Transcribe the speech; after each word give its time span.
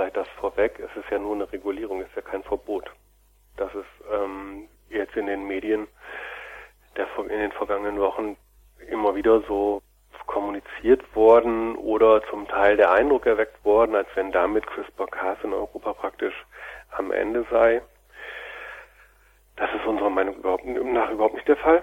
vielleicht 0.00 0.16
das 0.16 0.28
vorweg. 0.40 0.78
Es 0.78 0.96
ist 0.96 1.10
ja 1.10 1.18
nur 1.18 1.34
eine 1.34 1.52
Regulierung, 1.52 2.00
es 2.00 2.08
ist 2.08 2.16
ja 2.16 2.22
kein 2.22 2.42
Verbot. 2.42 2.90
Das 3.56 3.74
ist 3.74 3.84
ähm, 4.10 4.66
jetzt 4.88 5.14
in 5.14 5.26
den 5.26 5.46
Medien 5.46 5.86
der, 6.96 7.06
in 7.18 7.28
den 7.28 7.52
vergangenen 7.52 8.00
Wochen 8.00 8.36
immer 8.88 9.14
wieder 9.14 9.42
so 9.42 9.82
kommuniziert 10.26 11.14
worden 11.14 11.76
oder 11.76 12.22
zum 12.30 12.48
Teil 12.48 12.76
der 12.76 12.92
Eindruck 12.92 13.26
erweckt 13.26 13.62
worden, 13.64 13.94
als 13.94 14.08
wenn 14.14 14.32
damit 14.32 14.66
CRISPR-Cas 14.66 15.38
in 15.42 15.52
Europa 15.52 15.92
praktisch 15.92 16.46
am 16.92 17.12
Ende 17.12 17.44
sei. 17.50 17.82
Das 19.56 19.68
ist 19.74 19.84
unserer 19.86 20.10
Meinung 20.10 20.36
überhaupt, 20.36 20.64
nach 20.64 21.10
überhaupt 21.10 21.34
nicht 21.34 21.48
der 21.48 21.56
Fall, 21.56 21.82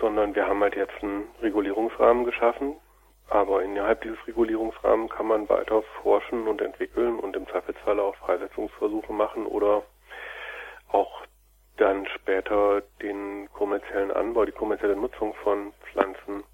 sondern 0.00 0.34
wir 0.34 0.48
haben 0.48 0.60
halt 0.62 0.74
jetzt 0.74 1.00
einen 1.02 1.28
Regulierungsrahmen 1.40 2.24
geschaffen, 2.24 2.74
aber 3.32 3.62
innerhalb 3.62 4.02
dieses 4.02 4.18
Regulierungsrahmens 4.26 5.10
kann 5.10 5.26
man 5.26 5.48
weiter 5.48 5.82
forschen 6.02 6.46
und 6.46 6.60
entwickeln 6.60 7.18
und 7.18 7.34
im 7.34 7.48
Zweifelsfall 7.48 7.98
auch 7.98 8.14
Freisetzungsversuche 8.16 9.12
machen 9.12 9.46
oder 9.46 9.82
auch 10.88 11.22
dann 11.78 12.06
später 12.08 12.82
den 13.00 13.48
kommerziellen 13.54 14.10
Anbau, 14.10 14.44
die 14.44 14.52
kommerzielle 14.52 14.96
Nutzung 14.96 15.32
von 15.42 15.72
Pflanzen 15.80 16.44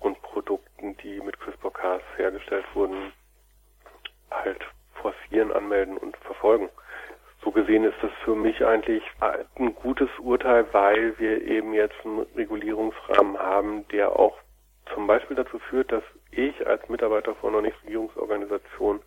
und 0.00 0.20
Produkten, 0.20 0.94
die 0.98 1.20
mit 1.22 1.40
CRISPR-Cas 1.40 2.02
hergestellt 2.16 2.66
wurden, 2.74 3.12
halt 4.30 4.60
forcieren, 5.00 5.52
anmelden 5.52 5.96
und 5.96 6.14
verfolgen. 6.18 6.68
So 7.42 7.50
gesehen 7.50 7.84
ist 7.84 7.96
das 8.02 8.12
für 8.24 8.34
mich 8.34 8.62
eigentlich 8.62 9.02
ein 9.20 9.74
gutes 9.76 10.10
Urteil, 10.18 10.66
weil 10.72 11.18
wir 11.18 11.40
eben 11.40 11.72
jetzt 11.72 11.96
einen 12.04 12.26
Regulierungsrahmen 12.36 13.38
haben, 13.38 13.88
der 13.88 14.12
auch 14.18 14.36
zum 14.94 15.06
Beispiel 15.06 15.36
dazu 15.36 15.58
führt, 15.58 15.92
dass 15.92 16.02
ich 16.30 16.66
als 16.66 16.88
Mitarbeiter 16.88 17.34
von 17.36 17.54
einer 17.54 17.62
Nichtregierungsorganisation 17.62 19.00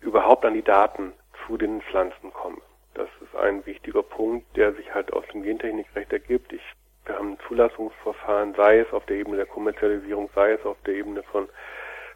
überhaupt 0.00 0.44
an 0.44 0.54
die 0.54 0.62
Daten 0.62 1.12
zu 1.46 1.56
den 1.56 1.80
Pflanzen 1.82 2.32
komme. 2.32 2.58
Das 2.94 3.08
ist 3.20 3.34
ein 3.36 3.64
wichtiger 3.66 4.02
Punkt, 4.02 4.56
der 4.56 4.72
sich 4.74 4.92
halt 4.94 5.12
aus 5.12 5.24
dem 5.32 5.42
Gentechnikrecht 5.42 6.12
ergibt. 6.12 6.52
Ich, 6.52 6.62
wir 7.06 7.16
haben 7.16 7.32
ein 7.32 7.38
Zulassungsverfahren, 7.48 8.54
sei 8.54 8.80
es 8.80 8.92
auf 8.92 9.04
der 9.06 9.16
Ebene 9.16 9.36
der 9.36 9.46
Kommerzialisierung, 9.46 10.30
sei 10.34 10.52
es 10.52 10.64
auf 10.64 10.76
der 10.86 10.94
Ebene 10.94 11.22
von 11.24 11.48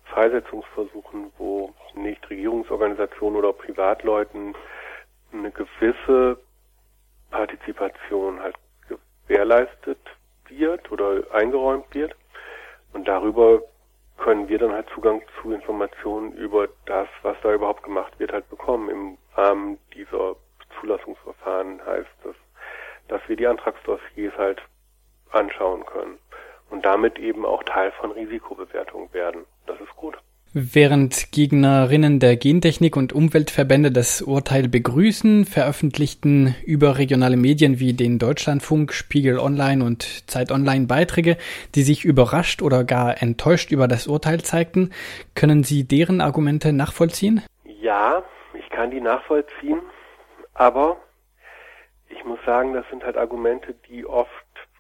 Freisetzungsversuchen, 0.05 1.33
wo 1.37 1.75
Nichtregierungsorganisationen 1.95 3.39
oder 3.39 3.53
Privatleuten 3.53 4.55
eine 5.33 5.51
gewisse 5.51 6.39
Partizipation 7.31 8.41
halt 8.41 8.57
gewährleistet 9.27 9.99
wird 10.49 10.91
oder 10.91 11.23
eingeräumt 11.33 11.95
wird. 11.95 12.15
Und 12.93 13.07
darüber 13.07 13.63
können 14.19 14.49
wir 14.49 14.59
dann 14.59 14.73
halt 14.73 14.89
Zugang 14.95 15.23
zu 15.41 15.53
Informationen 15.53 16.33
über 16.33 16.69
das, 16.87 17.09
was 17.23 17.37
da 17.43 17.53
überhaupt 17.53 17.83
gemacht 17.83 18.19
wird, 18.19 18.33
halt 18.33 18.49
bekommen. 18.51 18.89
Im 18.91 19.19
Rahmen 19.35 19.79
dieser 19.95 20.37
Zulassungsverfahren 20.81 21.85
heißt 21.85 22.11
das, 22.25 22.35
dass 23.09 23.21
wir 23.29 23.37
die 23.37 23.47
Antragsdossiers 23.47 24.37
halt 24.37 24.63
anschauen 25.31 25.85
können 25.87 26.19
und 26.71 26.85
damit 26.85 27.19
eben 27.19 27.47
auch 27.47 27.63
Teil 27.63 27.93
von 27.93 28.11
Risikobewertung 28.13 29.13
werden. 29.13 29.47
Das 29.67 29.81
ist 29.81 29.95
gut. 29.97 30.19
Während 30.55 31.31
Gegnerinnen 31.31 32.21
der 32.21 32.37
Gentechnik 32.37 32.97
und 32.97 33.13
Umweltverbände 33.13 33.93
das 33.93 34.23
Urteil 34.23 34.67
begrüßen, 34.67 35.45
veröffentlichten 35.45 36.55
überregionale 36.65 37.37
Medien 37.37 37.81
wie 37.81 37.93
den 37.93 38.19
Deutschlandfunk, 38.19 38.95
Spiegel 38.95 39.39
Online 39.39 39.85
und 39.85 40.27
Zeit 40.27 40.51
Online 40.51 40.87
Beiträge, 40.87 41.37
die 41.75 41.83
sich 41.83 42.07
überrascht 42.07 42.63
oder 42.63 42.85
gar 42.85 43.21
enttäuscht 43.23 43.73
über 43.73 43.89
das 43.89 44.07
Urteil 44.07 44.41
zeigten. 44.41 44.91
Können 45.35 45.65
Sie 45.65 45.87
deren 45.87 46.23
Argumente 46.23 46.73
nachvollziehen? 46.73 47.43
Ja, 47.83 48.23
ich 48.55 48.71
kann 48.71 48.91
die 48.91 49.03
nachvollziehen, 49.03 49.83
aber 50.55 50.97
ich 52.09 52.25
muss 52.25 52.39
sagen, 52.47 52.73
das 52.73 52.89
sind 52.89 53.05
halt 53.05 53.19
Argumente, 53.19 53.75
die 53.87 54.07
oft 54.07 54.31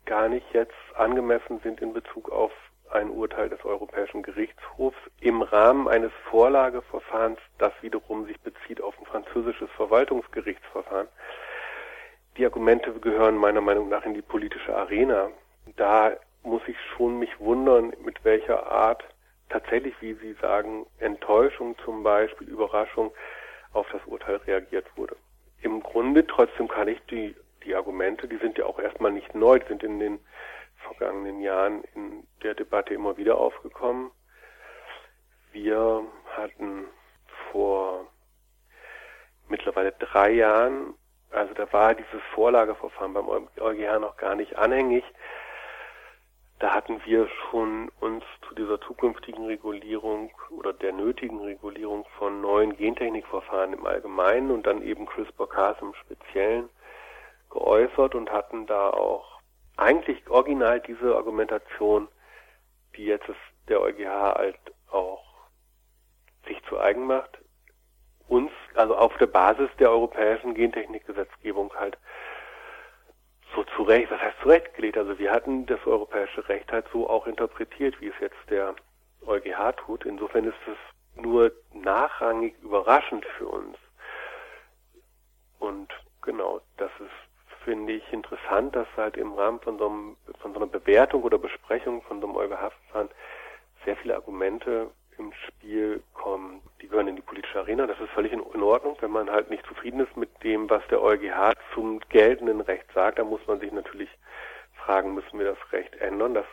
gar 0.07 0.31
nicht 0.31 0.47
jetzt 0.55 0.73
angemessen 0.95 1.61
sind 1.63 1.83
in 1.83 1.93
Bezug 1.93 2.31
auf 2.31 2.53
ein 2.93 3.11
Urteil 3.11 3.49
des 3.49 3.65
Europäischen 3.65 4.23
Gerichtshofs 4.23 4.99
im 5.21 5.43
Rahmen 5.43 5.89
eines 5.89 6.13
Vorlageverfahrens, 6.31 7.39
das 7.59 7.73
wiederum 7.81 8.27
sich 8.27 8.41
bezieht 8.41 8.81
auf 8.81 8.99
ein 8.99 9.07
französisches 9.07 9.71
Verwaltungsgerichtsverfahren. 9.77 11.09
Die 12.37 12.45
Argumente 12.45 12.93
gehören 12.93 13.37
meiner 13.37 13.61
Meinung 13.61 13.89
nach 13.89 14.05
in 14.05 14.15
die 14.15 14.23
politische 14.23 14.75
Arena. 14.75 15.31
Da 15.77 16.17
muss 16.43 16.63
ich 16.67 16.77
schon 16.97 17.19
mich 17.19 17.39
wundern, 17.41 17.93
mit 18.05 18.25
welcher 18.25 18.71
Art 18.71 19.05
tatsächlich, 19.49 19.95
wie 20.01 20.15
Sie 20.15 20.35
sagen, 20.41 20.87
Enttäuschung 20.99 21.77
zum 21.85 22.03
Beispiel, 22.03 22.49
Überraschung 22.49 23.13
auf 23.73 23.87
das 23.93 24.01
Urteil 24.07 24.37
reagiert 24.47 24.87
wurde. 24.97 25.17
Im 25.63 25.83
Grunde 25.83 26.27
trotzdem 26.27 26.69
kann 26.69 26.89
ich 26.89 27.01
die, 27.11 27.35
die 27.65 27.75
Argumente, 27.75 28.29
die 28.29 28.37
sind 28.37 28.57
ja 28.57 28.67
auch 28.67 28.79
erstmal 28.79 29.13
nicht 29.13 29.35
neu, 29.35 29.59
die 29.59 29.67
sind 29.67 29.83
in 29.83 29.99
den 29.99 30.21
vergangenen 30.89 31.41
Jahren 31.41 31.85
in 31.95 32.27
der 32.43 32.55
Debatte 32.55 32.95
immer 32.95 33.17
wieder 33.17 33.39
aufgekommen. 33.39 34.11
Wir 35.53 36.05
hatten 36.37 36.87
vor 37.51 38.07
mittlerweile 39.49 39.93
drei 39.93 40.31
Jahren, 40.31 40.95
also 41.31 41.55
da 41.55 41.73
war 41.73 41.95
dieses 41.95 42.23
Vorlageverfahren 42.35 43.15
beim 43.15 43.29
EuGH 43.29 43.99
noch 44.01 44.17
gar 44.17 44.35
nicht 44.35 44.57
anhängig. 44.57 45.05
Da 46.59 46.75
hatten 46.75 47.01
wir 47.05 47.29
schon 47.29 47.89
uns 48.01 48.25
zu 48.49 48.55
dieser 48.55 48.81
zukünftigen 48.81 49.47
Regulierung 49.47 50.33
oder 50.51 50.73
der 50.73 50.93
nötigen 50.93 51.41
Regulierung 51.41 52.05
von 52.19 52.41
neuen 52.41 52.77
Gentechnikverfahren 52.77 53.75
im 53.75 53.87
Allgemeinen 53.87 54.51
und 54.51 54.67
dann 54.67 54.83
eben 54.83 55.07
CRISPR-Cas 55.07 55.77
im 55.81 55.95
Speziellen 55.95 56.69
geäußert 57.51 58.17
und 58.17 58.33
hatten 58.33 58.67
da 58.67 58.91
auch 58.91 59.38
eigentlich 59.79 60.29
original 60.29 60.81
diese 60.81 61.17
Argumentation, 61.17 62.09
die 62.97 63.05
jetzt 63.05 63.29
der 63.69 63.81
EuGH 63.81 64.09
halt 64.09 64.59
auch 64.91 65.25
sich 66.47 66.63
zu 66.65 66.79
eigen 66.79 67.07
macht, 67.07 67.39
uns, 68.27 68.51
also 68.75 68.97
auf 68.97 69.17
der 69.19 69.27
Basis 69.27 69.71
der 69.79 69.91
europäischen 69.91 70.55
Gentechnikgesetzgebung 70.55 71.73
halt 71.75 71.97
so 73.55 73.65
zurecht, 73.77 74.11
was 74.11 74.21
heißt 74.21 74.39
zurechtgelegt? 74.43 74.99
Also 74.99 75.19
wir 75.19 75.31
hatten 75.31 75.65
das 75.67 75.85
europäische 75.87 76.47
Recht 76.49 76.71
halt 76.71 76.87
so 76.93 77.09
auch 77.09 77.27
interpretiert, 77.27 77.99
wie 78.01 78.09
es 78.09 78.15
jetzt 78.21 78.37
der 78.51 78.75
EuGH 79.27 79.77
tut. 79.77 80.05
Insofern 80.05 80.45
ist 80.45 80.59
es 80.67 81.23
nur 81.23 81.53
nachrangig 81.73 82.55
überraschend 82.63 83.25
für 83.39 83.49
uns. 83.49 83.77
Und 85.59 85.89
genau, 86.23 86.61
das 86.77 86.91
ist 87.01 87.28
finde 87.65 87.95
ich 87.95 88.13
interessant, 88.13 88.75
dass 88.75 88.89
halt 88.97 89.17
im 89.17 89.33
Rahmen 89.33 89.61
von 89.61 89.79
so, 89.79 89.89
einem, 89.89 90.17
von 90.41 90.53
so 90.53 90.59
einer 90.59 90.67
Bewertung 90.67 91.23
oder 91.23 91.39
Besprechung 91.39 92.03
von 92.03 92.21
so 92.21 92.27
einem 92.27 92.37
EuGH-Verfahren 92.37 93.11
sehr 93.85 93.97
viele 93.97 94.17
Argumente 94.17 94.91
im 95.19 95.33
Spiel 95.47 96.03
kommen. 96.15 96.61
Die 96.81 96.89
gehören 96.89 97.09
in 97.09 97.17
die 97.17 97.23
politische 97.23 97.59
Arena. 97.59 97.87
Das 97.87 97.99
ist 98.01 98.11
völlig 98.11 98.33
in, 98.33 98.43
in 98.55 98.63
Ordnung. 98.63 98.97
Wenn 99.01 99.11
man 99.11 99.31
halt 99.31 99.51
nicht 99.51 99.67
zufrieden 99.67 100.01
ist 100.01 100.17
mit 100.17 100.31
dem, 100.43 100.71
was 100.71 100.87
der 100.89 101.03
EuGH 101.03 101.55
zum 101.75 102.01
geltenden 102.09 102.61
Recht 102.61 102.87
sagt, 102.95 103.19
dann 103.19 103.29
muss 103.29 103.45
man 103.47 103.61
sich 103.61 103.73
natürlich 103.73 104.11
fragen, 104.75 105.15
müssen 105.15 105.39
wir 105.39 105.47
das 105.47 105.73
Recht 105.73 105.97
ändern? 105.97 106.35
Das 106.35 106.47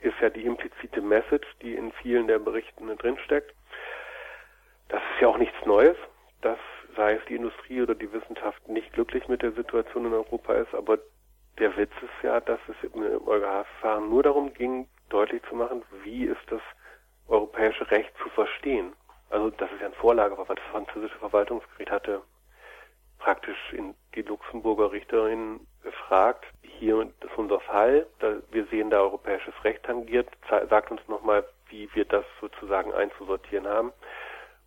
ist 0.00 0.18
ja 0.20 0.30
die 0.30 0.44
implizite 0.44 1.00
Message, 1.00 1.46
die 1.62 1.74
in 1.74 1.92
vielen 1.92 2.28
der 2.28 2.38
Berichten 2.38 2.96
drinsteckt. 2.96 3.52
Das 4.88 5.02
ist 5.14 5.20
ja 5.20 5.28
auch 5.28 5.38
nichts 5.38 5.66
Neues, 5.66 5.96
dass 6.42 6.58
sei 6.96 7.14
es 7.14 7.24
die 7.28 7.36
Industrie 7.36 7.82
oder 7.82 7.94
die 7.94 8.12
Wissenschaft, 8.12 8.68
nicht 8.68 8.92
glücklich 8.92 9.28
mit 9.28 9.42
der 9.42 9.52
Situation 9.52 10.06
in 10.06 10.14
Europa 10.14 10.54
ist. 10.54 10.74
Aber 10.74 10.98
der 11.58 11.76
Witz 11.76 11.92
ist 12.02 12.22
ja, 12.22 12.40
dass 12.40 12.60
es 12.68 12.92
im 12.92 13.02
EuGH-Verfahren 13.02 14.08
nur 14.08 14.22
darum 14.22 14.52
ging, 14.52 14.88
deutlich 15.08 15.42
zu 15.48 15.54
machen, 15.54 15.82
wie 16.02 16.24
ist 16.24 16.40
das 16.50 16.60
europäische 17.28 17.90
Recht 17.90 18.12
zu 18.22 18.28
verstehen. 18.30 18.92
Also 19.30 19.50
das 19.50 19.70
ist 19.72 19.80
ja 19.80 19.86
ein 19.86 19.94
Vorlageverfahren. 19.94 20.60
Das 20.62 20.72
französische 20.72 21.18
Verwaltungsgericht 21.18 21.90
hatte 21.90 22.22
praktisch 23.18 23.72
in 23.72 23.94
die 24.14 24.22
Luxemburger 24.22 24.92
Richterin 24.92 25.66
gefragt, 25.82 26.44
hier 26.62 27.00
ist 27.02 27.36
unser 27.36 27.60
Fall, 27.60 28.06
wir 28.50 28.66
sehen 28.66 28.90
da 28.90 29.00
europäisches 29.00 29.54
Recht 29.64 29.82
tangiert, 29.84 30.28
sagt 30.48 30.90
uns 30.90 31.00
nochmal, 31.08 31.44
wie 31.68 31.88
wir 31.94 32.04
das 32.04 32.24
sozusagen 32.40 32.92
einzusortieren 32.92 33.66
haben. 33.66 33.92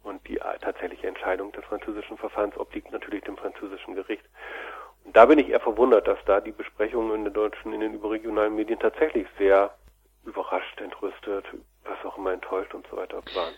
Und 0.09 0.27
die 0.27 0.39
tatsächliche 0.61 1.07
Entscheidung 1.07 1.51
des 1.51 1.63
französischen 1.65 2.17
Verfahrens 2.17 2.57
obliegt 2.57 2.91
natürlich 2.91 3.23
dem 3.25 3.37
französischen 3.37 3.93
Gericht. 3.93 4.25
Und 5.05 5.15
da 5.15 5.27
bin 5.27 5.37
ich 5.37 5.49
eher 5.49 5.59
verwundert, 5.59 6.07
dass 6.07 6.17
da 6.25 6.41
die 6.41 6.51
Besprechungen 6.51 7.13
in 7.13 7.23
den 7.25 7.33
deutschen, 7.33 7.73
in 7.73 7.81
den 7.81 7.93
überregionalen 7.93 8.55
Medien 8.55 8.79
tatsächlich 8.79 9.27
sehr 9.37 9.69
überrascht, 10.25 10.81
entrüstet, 10.81 11.45
was 11.83 12.03
auch 12.05 12.17
immer 12.17 12.33
enttäuscht 12.33 12.73
und 12.73 12.87
so 12.87 12.97
weiter 12.97 13.21
waren. 13.35 13.53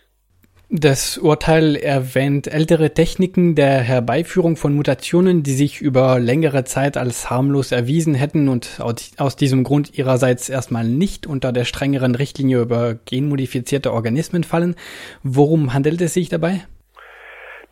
Das 0.73 1.17
Urteil 1.17 1.75
erwähnt 1.75 2.47
ältere 2.47 2.93
Techniken 2.93 3.55
der 3.55 3.79
Herbeiführung 3.79 4.55
von 4.55 4.73
Mutationen, 4.73 5.43
die 5.43 5.51
sich 5.51 5.81
über 5.81 6.17
längere 6.17 6.63
Zeit 6.63 6.95
als 6.95 7.29
harmlos 7.29 7.73
erwiesen 7.73 8.13
hätten 8.13 8.47
und 8.47 8.79
aus 8.79 9.35
diesem 9.35 9.65
Grund 9.65 9.97
ihrerseits 9.97 10.47
erstmal 10.47 10.85
nicht 10.85 11.27
unter 11.27 11.51
der 11.51 11.65
strengeren 11.65 12.15
Richtlinie 12.15 12.61
über 12.61 12.95
genmodifizierte 13.05 13.91
Organismen 13.91 14.45
fallen. 14.45 14.77
Worum 15.23 15.73
handelt 15.73 15.99
es 15.99 16.13
sich 16.13 16.29
dabei? 16.29 16.61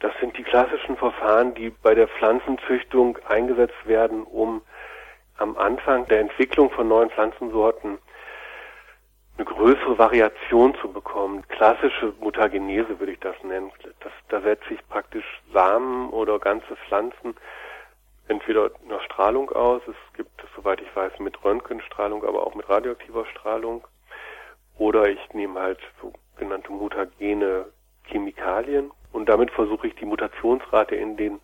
Das 0.01 0.11
sind 0.19 0.37
die 0.37 0.43
klassischen 0.43 0.97
Verfahren, 0.97 1.55
die 1.55 1.71
bei 1.81 1.95
der 1.95 2.09
Pflanzenzüchtung 2.09 3.17
eingesetzt 3.29 3.79
werden, 3.85 4.23
um 4.23 4.61
am 5.37 5.55
Anfang 5.55 6.05
der 6.07 6.19
Entwicklung 6.19 6.69
von 6.69 6.89
neuen 6.89 7.09
Pflanzensorten 7.11 7.97
eine 9.39 9.45
größere 9.45 9.97
Variation 9.97 10.75
zu 10.81 10.91
bekommen. 10.91 11.47
Klassische 11.47 12.13
Mutagenese 12.19 12.99
würde 12.99 13.13
ich 13.13 13.19
das 13.21 13.41
nennen. 13.41 13.71
Das, 14.01 14.11
da 14.27 14.41
setze 14.41 14.73
ich 14.73 14.87
praktisch 14.89 15.41
Samen 15.53 16.09
oder 16.09 16.39
ganze 16.39 16.75
Pflanzen 16.75 17.35
entweder 18.27 18.69
nach 18.89 19.01
Strahlung 19.01 19.49
aus. 19.51 19.81
Es 19.87 19.95
gibt, 20.17 20.29
soweit 20.57 20.81
ich 20.81 20.93
weiß, 20.93 21.19
mit 21.19 21.41
Röntgenstrahlung, 21.41 22.25
aber 22.25 22.45
auch 22.45 22.53
mit 22.53 22.67
radioaktiver 22.67 23.25
Strahlung. 23.27 23.87
Oder 24.77 25.07
ich 25.07 25.33
nehme 25.33 25.57
halt 25.59 25.79
sogenannte 26.01 26.73
mutagene 26.73 27.67
Chemikalien 28.07 28.91
und 29.13 29.29
damit 29.29 29.51
versuche 29.51 29.87
ich 29.87 29.95
die 29.95 30.05
Mutationsrate 30.05 30.95
in 30.95 31.15
den 31.15 31.39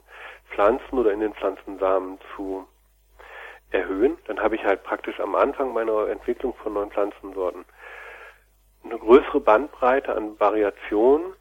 Pflanzen 0.49 0.99
oder 0.99 1.13
in 1.13 1.21
den 1.21 1.33
Pflanzensamen 1.33 2.19
zu 2.35 2.67
erhöhen. 3.71 4.17
Dann 4.27 4.41
habe 4.41 4.55
ich 4.55 4.65
halt 4.65 4.83
praktisch 4.83 5.19
am 5.21 5.33
Anfang 5.35 5.73
meiner 5.73 6.09
Entwicklung 6.09 6.53
von 6.55 6.73
neuen 6.73 6.91
Pflanzensorten 6.91 7.63
eine 8.85 8.97
größere 8.97 9.39
Bandbreite 9.39 10.15
an 10.15 10.39
Variationen. 10.39 11.33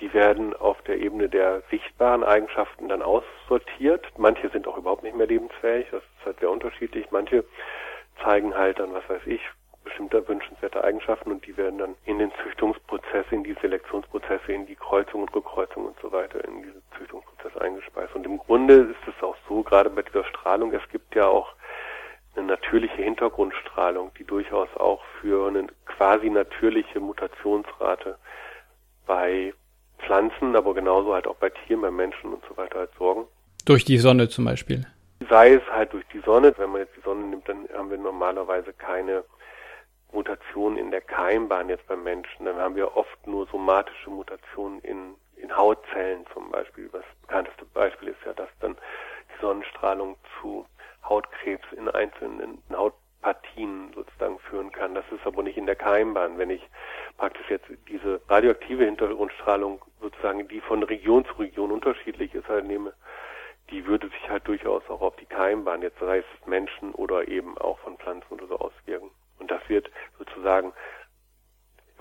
Die 0.00 0.12
werden 0.12 0.54
auf 0.54 0.80
der 0.82 0.98
Ebene 0.98 1.28
der 1.28 1.62
sichtbaren 1.70 2.24
Eigenschaften 2.24 2.88
dann 2.88 3.02
aussortiert. 3.02 4.06
Manche 4.16 4.48
sind 4.50 4.66
auch 4.66 4.76
überhaupt 4.76 5.02
nicht 5.02 5.16
mehr 5.16 5.26
lebensfähig. 5.26 5.86
Das 5.90 6.02
ist 6.02 6.26
halt 6.26 6.40
sehr 6.40 6.50
unterschiedlich. 6.50 7.10
Manche 7.10 7.44
zeigen 8.22 8.54
halt 8.54 8.78
dann, 8.78 8.92
was 8.94 9.08
weiß 9.08 9.22
ich, 9.26 9.40
bestimmte 9.84 10.26
wünschenswerte 10.26 10.82
Eigenschaften 10.84 11.32
und 11.32 11.46
die 11.46 11.56
werden 11.56 11.78
dann 11.78 11.94
in 12.04 12.18
den 12.18 12.32
Züchtungsprozesse, 12.42 13.34
in 13.34 13.44
die 13.44 13.56
Selektionsprozesse, 13.60 14.52
in 14.52 14.66
die 14.66 14.76
Kreuzung 14.76 15.22
und 15.22 15.34
Rückkreuzung 15.34 15.86
und 15.86 15.98
so 16.00 16.12
weiter, 16.12 16.44
in 16.44 16.62
diese 16.62 16.82
Züchtungsprozesse 16.96 17.60
eingespeist. 17.60 18.14
Und 18.14 18.24
im 18.24 18.38
Grunde 18.38 18.74
ist 18.74 19.08
es 19.08 19.22
auch 19.22 19.36
so, 19.48 19.62
gerade 19.62 19.90
bei 19.90 20.02
dieser 20.02 20.24
Strahlung, 20.24 20.72
es 20.72 20.88
gibt 20.90 21.14
ja 21.14 21.26
auch 21.26 21.52
eine 22.34 22.46
natürliche 22.46 23.02
Hintergrundstrahlung, 23.02 24.10
die 24.18 24.24
durchaus 24.24 24.68
auch 24.76 25.02
für 25.20 25.48
eine 25.48 25.66
quasi 25.86 26.30
natürliche 26.30 27.00
Mutationsrate 27.00 28.16
bei 29.06 29.52
Pflanzen, 29.98 30.56
aber 30.56 30.74
genauso 30.74 31.14
halt 31.14 31.26
auch 31.26 31.36
bei 31.36 31.50
Tieren, 31.50 31.82
bei 31.82 31.90
Menschen 31.90 32.32
und 32.32 32.42
so 32.48 32.56
weiter 32.56 32.80
halt 32.80 32.90
sorgen. 32.98 33.26
Durch 33.64 33.84
die 33.84 33.98
Sonne 33.98 34.28
zum 34.28 34.44
Beispiel. 34.44 34.86
Sei 35.28 35.54
es 35.54 35.62
halt 35.70 35.92
durch 35.92 36.04
die 36.12 36.20
Sonne, 36.20 36.52
wenn 36.56 36.70
man 36.70 36.80
jetzt 36.80 36.96
die 36.96 37.02
Sonne 37.02 37.24
nimmt, 37.24 37.48
dann 37.48 37.68
haben 37.74 37.90
wir 37.90 37.98
normalerweise 37.98 38.72
keine 38.72 39.24
Mutationen 40.12 40.78
in 40.78 40.90
der 40.90 41.00
Keimbahn 41.00 41.68
jetzt 41.68 41.86
beim 41.86 42.02
Menschen. 42.02 42.44
Dann 42.46 42.56
haben 42.56 42.74
wir 42.74 42.96
oft 42.96 43.26
nur 43.26 43.46
somatische 43.46 44.10
Mutationen 44.10 44.80
in, 44.80 45.14
in 45.36 45.56
Hautzellen 45.56 46.26
zum 46.32 46.50
Beispiel. 46.50 46.88
Das 46.92 47.04
bekannteste 47.22 47.64
Beispiel 47.66 48.08
ist 48.08 48.24
ja, 48.26 48.32
dass 48.32 48.48
dann 48.60 48.74
die 48.74 49.40
Sonnenstrahlung 49.40 50.16
zu 50.40 50.66
Hautkrebs 51.04 51.66
in 51.72 51.88
einzelnen 51.88 52.62
Hautpartien 52.70 53.92
sozusagen 53.94 54.38
führen 54.40 54.72
kann. 54.72 54.94
Das 54.94 55.04
ist 55.10 55.26
aber 55.26 55.42
nicht 55.42 55.56
in 55.56 55.66
der 55.66 55.76
Keimbahn. 55.76 56.38
Wenn 56.38 56.50
ich 56.50 56.62
praktisch 57.16 57.48
jetzt 57.50 57.66
diese 57.88 58.20
radioaktive 58.28 58.84
Hintergrundstrahlung 58.84 59.82
sozusagen, 60.00 60.46
die 60.48 60.60
von 60.60 60.82
Region 60.82 61.24
zu 61.24 61.34
Region 61.34 61.70
unterschiedlich 61.70 62.34
ist, 62.34 62.48
halt 62.48 62.66
nehme, 62.66 62.92
die 63.70 63.86
würde 63.86 64.08
sich 64.08 64.28
halt 64.28 64.46
durchaus 64.46 64.82
auch 64.88 65.00
auf 65.00 65.16
die 65.16 65.26
Keimbahn, 65.26 65.82
jetzt 65.82 65.98
sei 65.98 66.18
es 66.18 66.46
Menschen 66.46 66.92
oder 66.94 67.28
eben 67.28 67.56
auch 67.58 67.78
von 67.78 67.96
Pflanzen 67.96 68.32
oder 68.32 68.46
so 68.46 68.58
auswirken. 68.58 69.10
Und 69.38 69.50
das 69.50 69.66
wird 69.68 69.90
sozusagen 70.18 70.72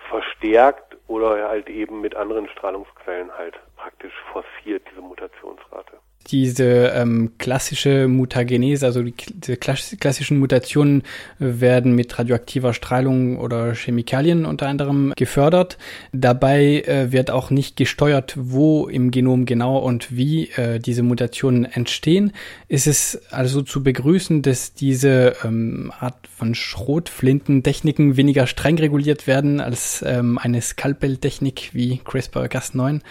verstärkt 0.09 0.97
oder 1.07 1.47
halt 1.47 1.69
eben 1.69 2.01
mit 2.01 2.15
anderen 2.15 2.49
Strahlungsquellen 2.49 3.31
halt 3.37 3.59
praktisch 3.77 4.13
forciert, 4.31 4.83
diese 4.91 5.01
Mutationsrate 5.01 5.99
diese 6.27 6.91
ähm, 6.95 7.31
klassische 7.37 8.07
Mutagenese, 8.07 8.85
also 8.85 9.01
die, 9.01 9.13
diese 9.33 9.57
klassischen 9.57 10.39
Mutationen 10.39 11.03
werden 11.39 11.95
mit 11.95 12.17
radioaktiver 12.17 12.73
Strahlung 12.73 13.37
oder 13.37 13.73
Chemikalien 13.73 14.45
unter 14.45 14.67
anderem 14.67 15.13
gefördert. 15.15 15.77
Dabei 16.11 16.81
äh, 16.81 17.11
wird 17.11 17.31
auch 17.31 17.49
nicht 17.49 17.75
gesteuert, 17.75 18.35
wo 18.37 18.87
im 18.87 19.11
Genom 19.11 19.45
genau 19.45 19.77
und 19.77 20.15
wie 20.15 20.49
äh, 20.51 20.79
diese 20.79 21.03
Mutationen 21.03 21.65
entstehen. 21.65 22.31
Ist 22.67 22.87
es 22.87 23.21
also 23.31 23.61
zu 23.61 23.83
begrüßen, 23.83 24.41
dass 24.41 24.73
diese 24.73 25.35
ähm, 25.43 25.91
Art 25.99 26.27
von 26.27 26.55
Schrotflintentechniken 26.55 28.15
weniger 28.15 28.47
streng 28.47 28.77
reguliert 28.77 29.27
werden 29.27 29.59
als 29.59 30.03
ähm, 30.07 30.37
eine 30.37 30.61
Skalpeltechnik 30.61 31.71
wie 31.73 31.99
CRISPR-Cas9, 32.05 33.01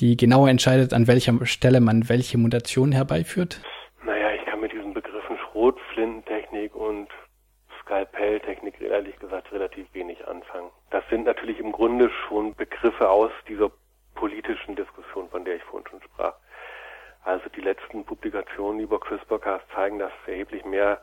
die 0.00 0.16
genauer 0.16 0.48
entscheidet, 0.48 0.92
an 0.92 1.06
welcher 1.06 1.44
Stelle 1.46 1.80
man 1.80 2.08
welche 2.08 2.38
Mutation 2.38 2.53
herbeiführt? 2.92 3.60
Naja, 4.04 4.32
ich 4.32 4.44
kann 4.44 4.60
mit 4.60 4.72
diesen 4.72 4.94
Begriffen 4.94 5.38
Schrotflintentechnik 5.38 6.74
und 6.74 7.08
Skalpelltechnik 7.82 8.80
ehrlich 8.80 9.18
gesagt 9.18 9.52
relativ 9.52 9.86
wenig 9.92 10.26
anfangen. 10.26 10.70
Das 10.90 11.04
sind 11.10 11.24
natürlich 11.24 11.58
im 11.58 11.72
Grunde 11.72 12.10
schon 12.26 12.54
Begriffe 12.54 13.08
aus 13.10 13.30
dieser 13.48 13.70
politischen 14.14 14.76
Diskussion, 14.76 15.28
von 15.28 15.44
der 15.44 15.56
ich 15.56 15.62
vorhin 15.64 15.88
schon 15.88 16.02
sprach. 16.02 16.34
Also 17.24 17.48
die 17.56 17.60
letzten 17.60 18.04
Publikationen 18.04 18.80
über 18.80 19.00
CRISPR-Cas 19.00 19.62
zeigen, 19.74 19.98
dass 19.98 20.12
es 20.22 20.28
erheblich 20.28 20.64
mehr 20.64 21.00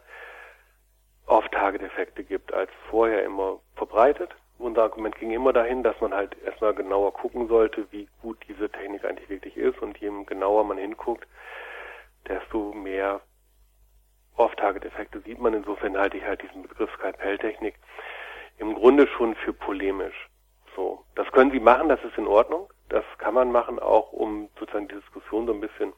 Off-Target-Effekte 1.25 2.24
gibt 2.24 2.53
als 2.53 2.69
vorher 2.89 3.24
immer 3.24 3.59
verbreitet 3.75 4.31
unser 4.62 4.84
Argument 4.84 5.16
ging 5.16 5.31
immer 5.31 5.54
dahin, 5.54 5.84
dass 5.84 6.00
man 6.02 6.13
halt 6.13 6.36
erstmal 6.44 6.74
genauer 6.74 7.13
gucken 7.13 7.48
sollte, 7.48 7.88
wie 7.92 8.08
gut 8.22 8.38
diese 8.48 8.69
Technik 8.69 9.04
eigentlich 9.04 9.30
wirklich 9.30 9.58
ist 9.58 9.81
und 9.81 9.98
je 9.98 10.12
genauer 10.25 10.63
man 10.63 10.78
hinguckt, 10.78 11.28
desto 12.28 12.74
mehr 12.74 13.22
Off-Target-Effekte 14.38 15.22
sieht 15.22 15.40
man. 15.40 15.54
Insofern 15.54 15.98
halte 15.98 16.18
ich 16.18 16.24
halt 16.24 16.42
diesen 16.42 16.63
Begriff 16.63 16.92
Skalpelltechnik 16.94 17.75
im 18.58 18.75
Grunde 18.75 19.08
schon 19.08 19.36
für 19.36 19.54
polemisch. 19.54 20.30
So, 20.75 21.04
das 21.16 21.30
können 21.31 21.52
Sie 21.52 21.60
machen, 21.60 21.90
das 21.90 22.04
ist 22.04 22.18
in 22.18 22.28
Ordnung. 22.28 22.69
Das 22.90 23.04
kann 23.18 23.34
man 23.34 23.52
machen, 23.52 23.80
auch 23.80 24.12
um 24.12 24.50
sozusagen 24.60 24.88
die 24.88 24.96
Diskussion 24.96 25.48
so 25.48 25.54
ein 25.54 25.62
bisschen 25.62 25.94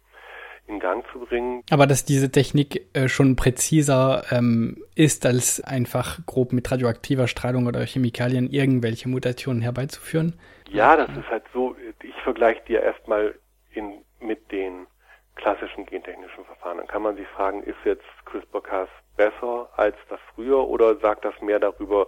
in 0.67 0.79
Gang 0.79 1.03
zu 1.11 1.19
bringen. 1.19 1.63
Aber 1.69 1.87
dass 1.87 2.05
diese 2.05 2.31
Technik 2.31 2.87
äh, 2.93 3.07
schon 3.07 3.35
präziser 3.35 4.23
ähm, 4.31 4.83
ist, 4.95 5.25
als 5.25 5.61
einfach 5.61 6.19
grob 6.25 6.53
mit 6.53 6.71
radioaktiver 6.71 7.27
Strahlung 7.27 7.67
oder 7.67 7.81
Chemikalien 7.85 8.49
irgendwelche 8.49 9.09
Mutationen 9.09 9.61
herbeizuführen? 9.61 10.39
Ja, 10.69 10.95
das 10.95 11.09
ist 11.09 11.29
halt 11.29 11.43
so, 11.53 11.75
ich 12.01 12.15
vergleiche 12.23 12.61
dir 12.67 12.81
erstmal 12.81 13.35
in, 13.73 14.03
mit 14.19 14.51
den 14.51 14.87
klassischen 15.35 15.85
gentechnischen 15.85 16.45
Verfahren. 16.45 16.77
Dann 16.77 16.87
kann 16.87 17.01
man 17.01 17.15
sich 17.15 17.27
fragen, 17.27 17.63
ist 17.63 17.77
jetzt 17.85 18.05
CRISPR-Cas 18.25 18.89
besser 19.17 19.69
als 19.75 19.95
das 20.09 20.19
früher 20.33 20.67
oder 20.67 20.95
sagt 20.97 21.25
das 21.25 21.39
mehr 21.41 21.59
darüber, 21.59 22.07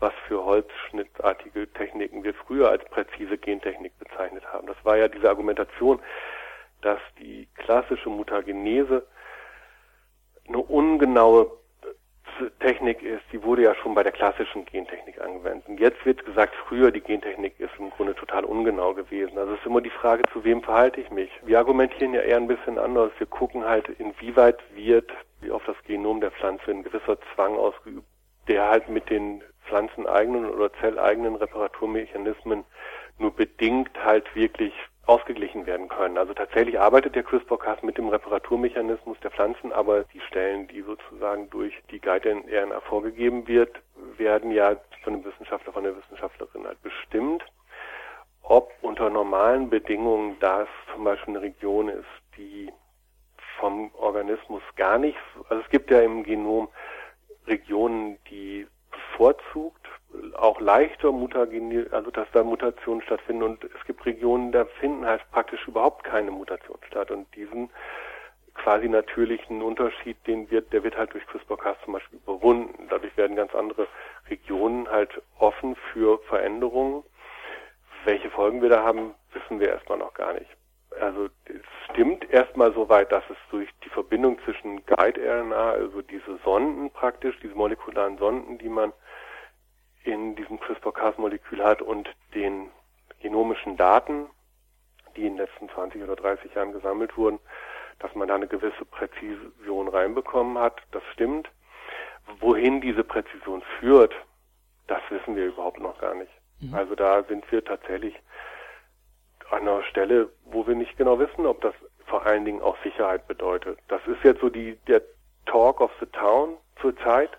was 0.00 0.12
für 0.26 0.44
holzschnittartige 0.44 1.72
Techniken 1.72 2.24
wir 2.24 2.34
früher 2.34 2.68
als 2.68 2.84
präzise 2.86 3.38
Gentechnik 3.38 3.98
bezeichnet 3.98 4.44
haben. 4.52 4.66
Das 4.66 4.76
war 4.82 4.96
ja 4.96 5.08
diese 5.08 5.28
Argumentation, 5.28 6.00
dass 6.84 7.00
die 7.18 7.48
klassische 7.54 8.10
Mutagenese 8.10 9.06
eine 10.46 10.58
ungenaue 10.58 11.50
Technik 12.60 13.02
ist, 13.02 13.22
die 13.32 13.42
wurde 13.42 13.62
ja 13.62 13.74
schon 13.76 13.94
bei 13.94 14.02
der 14.02 14.12
klassischen 14.12 14.64
Gentechnik 14.64 15.20
angewendet. 15.20 15.68
Und 15.68 15.78
jetzt 15.78 16.04
wird 16.04 16.24
gesagt, 16.24 16.54
früher 16.66 16.90
die 16.90 17.00
Gentechnik 17.00 17.58
ist 17.60 17.70
im 17.78 17.90
Grunde 17.90 18.14
total 18.14 18.44
ungenau 18.44 18.92
gewesen. 18.92 19.38
Also 19.38 19.52
es 19.52 19.60
ist 19.60 19.66
immer 19.66 19.80
die 19.80 19.90
Frage, 19.90 20.24
zu 20.32 20.42
wem 20.44 20.62
verhalte 20.62 21.00
ich 21.00 21.10
mich. 21.10 21.30
Wir 21.44 21.58
argumentieren 21.58 22.12
ja 22.12 22.22
eher 22.22 22.38
ein 22.38 22.48
bisschen 22.48 22.78
anders. 22.78 23.12
Wir 23.18 23.28
gucken 23.28 23.64
halt, 23.64 23.88
inwieweit 23.98 24.58
wird 24.74 25.12
wie 25.40 25.52
auf 25.52 25.64
das 25.64 25.76
Genom 25.86 26.20
der 26.20 26.32
Pflanze 26.32 26.70
ein 26.70 26.82
gewisser 26.82 27.18
Zwang 27.34 27.56
ausgeübt, 27.56 28.06
der 28.48 28.68
halt 28.68 28.88
mit 28.88 29.08
den 29.10 29.42
pflanzeneigenen 29.66 30.50
oder 30.50 30.72
zelleigenen 30.80 31.36
Reparaturmechanismen 31.36 32.64
nur 33.18 33.34
bedingt 33.34 33.90
halt 34.04 34.34
wirklich 34.34 34.74
ausgeglichen 35.06 35.66
werden 35.66 35.88
können. 35.88 36.18
Also 36.18 36.34
tatsächlich 36.34 36.78
arbeitet 36.78 37.14
der 37.14 37.22
CRISPR-Cas 37.22 37.82
mit 37.82 37.98
dem 37.98 38.08
Reparaturmechanismus 38.08 39.18
der 39.20 39.30
Pflanzen, 39.30 39.72
aber 39.72 40.04
die 40.04 40.20
Stellen, 40.20 40.68
die 40.68 40.82
sozusagen 40.82 41.50
durch 41.50 41.74
die 41.90 42.00
Guide-RNA 42.00 42.80
vorgegeben 42.80 43.46
wird, 43.46 43.80
werden 44.16 44.50
ja 44.50 44.76
von 45.02 45.14
dem 45.14 45.24
Wissenschaftler, 45.24 45.72
von 45.72 45.84
der 45.84 45.96
Wissenschaftlerin 45.96 46.66
halt 46.66 46.82
bestimmt. 46.82 47.44
Ob 48.42 48.72
unter 48.82 49.10
normalen 49.10 49.70
Bedingungen 49.70 50.36
das 50.40 50.68
zum 50.92 51.04
Beispiel 51.04 51.36
eine 51.36 51.42
Region 51.42 51.88
ist, 51.88 52.04
die 52.36 52.70
vom 53.58 53.90
Organismus 53.94 54.62
gar 54.76 54.98
nicht, 54.98 55.18
also 55.48 55.62
es 55.62 55.70
gibt 55.70 55.90
ja 55.90 56.00
im 56.00 56.24
Genom 56.24 56.68
Regionen, 57.46 58.18
die 58.30 58.66
bevorzugt 58.90 59.83
auch 60.34 60.60
leichter 60.60 61.12
also 61.90 62.10
dass 62.10 62.28
da 62.32 62.42
Mutationen 62.42 63.02
stattfinden 63.02 63.42
und 63.42 63.64
es 63.64 63.84
gibt 63.86 64.04
Regionen, 64.06 64.52
da 64.52 64.64
finden 64.80 65.06
halt 65.06 65.22
praktisch 65.30 65.66
überhaupt 65.66 66.04
keine 66.04 66.30
Mutationen 66.30 66.82
statt 66.86 67.10
und 67.10 67.32
diesen 67.34 67.70
quasi 68.54 68.88
natürlichen 68.88 69.62
Unterschied, 69.62 70.16
den 70.26 70.50
wird, 70.50 70.72
der 70.72 70.84
wird 70.84 70.96
halt 70.96 71.12
durch 71.12 71.26
CRISPR-Cas 71.26 71.76
zum 71.84 71.94
Beispiel 71.94 72.20
überwunden. 72.20 72.86
Dadurch 72.88 73.16
werden 73.16 73.36
ganz 73.36 73.54
andere 73.54 73.88
Regionen 74.30 74.88
halt 74.88 75.10
offen 75.38 75.76
für 75.92 76.18
Veränderungen. 76.28 77.02
Welche 78.04 78.30
Folgen 78.30 78.62
wir 78.62 78.68
da 78.68 78.82
haben, 78.82 79.14
wissen 79.32 79.58
wir 79.58 79.68
erstmal 79.68 79.98
noch 79.98 80.14
gar 80.14 80.34
nicht. 80.34 80.50
Also 81.00 81.28
erstmal 82.30 82.72
so 82.72 82.88
weit, 82.88 83.10
dass 83.12 83.24
es 83.30 83.36
durch 83.50 83.68
die 83.84 83.88
Verbindung 83.88 84.38
zwischen 84.44 84.84
Guide-RNA, 84.86 85.70
also 85.70 86.02
diese 86.02 86.38
Sonden 86.44 86.90
praktisch, 86.90 87.36
diese 87.42 87.54
molekularen 87.54 88.18
Sonden, 88.18 88.58
die 88.58 88.68
man 88.68 88.92
in 90.04 90.36
diesem 90.36 90.60
CRISPR-Cas-Molekül 90.60 91.62
hat 91.62 91.82
und 91.82 92.08
den 92.34 92.70
genomischen 93.20 93.76
Daten, 93.76 94.26
die 95.16 95.26
in 95.26 95.36
den 95.36 95.46
letzten 95.46 95.68
20 95.70 96.02
oder 96.02 96.16
30 96.16 96.54
Jahren 96.54 96.72
gesammelt 96.72 97.16
wurden, 97.16 97.38
dass 97.98 98.14
man 98.14 98.28
da 98.28 98.34
eine 98.34 98.46
gewisse 98.46 98.84
Präzision 98.84 99.88
reinbekommen 99.88 100.58
hat. 100.58 100.80
Das 100.92 101.02
stimmt. 101.12 101.48
Wohin 102.40 102.80
diese 102.80 103.04
Präzision 103.04 103.62
führt, 103.80 104.14
das 104.86 105.00
wissen 105.10 105.36
wir 105.36 105.46
überhaupt 105.46 105.80
noch 105.80 105.98
gar 105.98 106.14
nicht. 106.14 106.32
Mhm. 106.60 106.74
Also 106.74 106.94
da 106.94 107.22
sind 107.24 107.50
wir 107.50 107.64
tatsächlich 107.64 108.14
an 109.50 109.60
einer 109.60 109.82
Stelle, 109.84 110.30
wo 110.44 110.66
wir 110.66 110.74
nicht 110.74 110.96
genau 110.96 111.18
wissen, 111.18 111.46
ob 111.46 111.60
das 111.60 111.74
vor 112.06 112.26
allen 112.26 112.44
Dingen 112.44 112.60
auch 112.60 112.76
Sicherheit 112.82 113.26
bedeutet. 113.26 113.78
Das 113.88 114.00
ist 114.06 114.22
jetzt 114.22 114.40
so 114.40 114.50
die, 114.50 114.76
der 114.86 115.02
Talk 115.46 115.80
of 115.80 115.90
the 116.00 116.06
Town 116.06 116.56
zurzeit. 116.80 117.30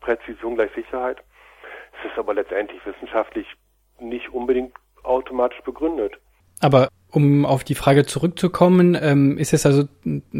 Präzision 0.00 0.54
gleich 0.54 0.72
Sicherheit. 0.74 1.22
Ist 2.04 2.18
aber 2.18 2.34
letztendlich 2.34 2.84
wissenschaftlich 2.84 3.46
nicht 4.00 4.32
unbedingt 4.32 4.72
automatisch 5.02 5.60
begründet. 5.62 6.14
Aber 6.60 6.88
um 7.10 7.44
auf 7.44 7.64
die 7.64 7.74
Frage 7.74 8.04
zurückzukommen, 8.04 8.96
ähm, 9.00 9.38
ist 9.38 9.52
es 9.52 9.66
also 9.66 9.84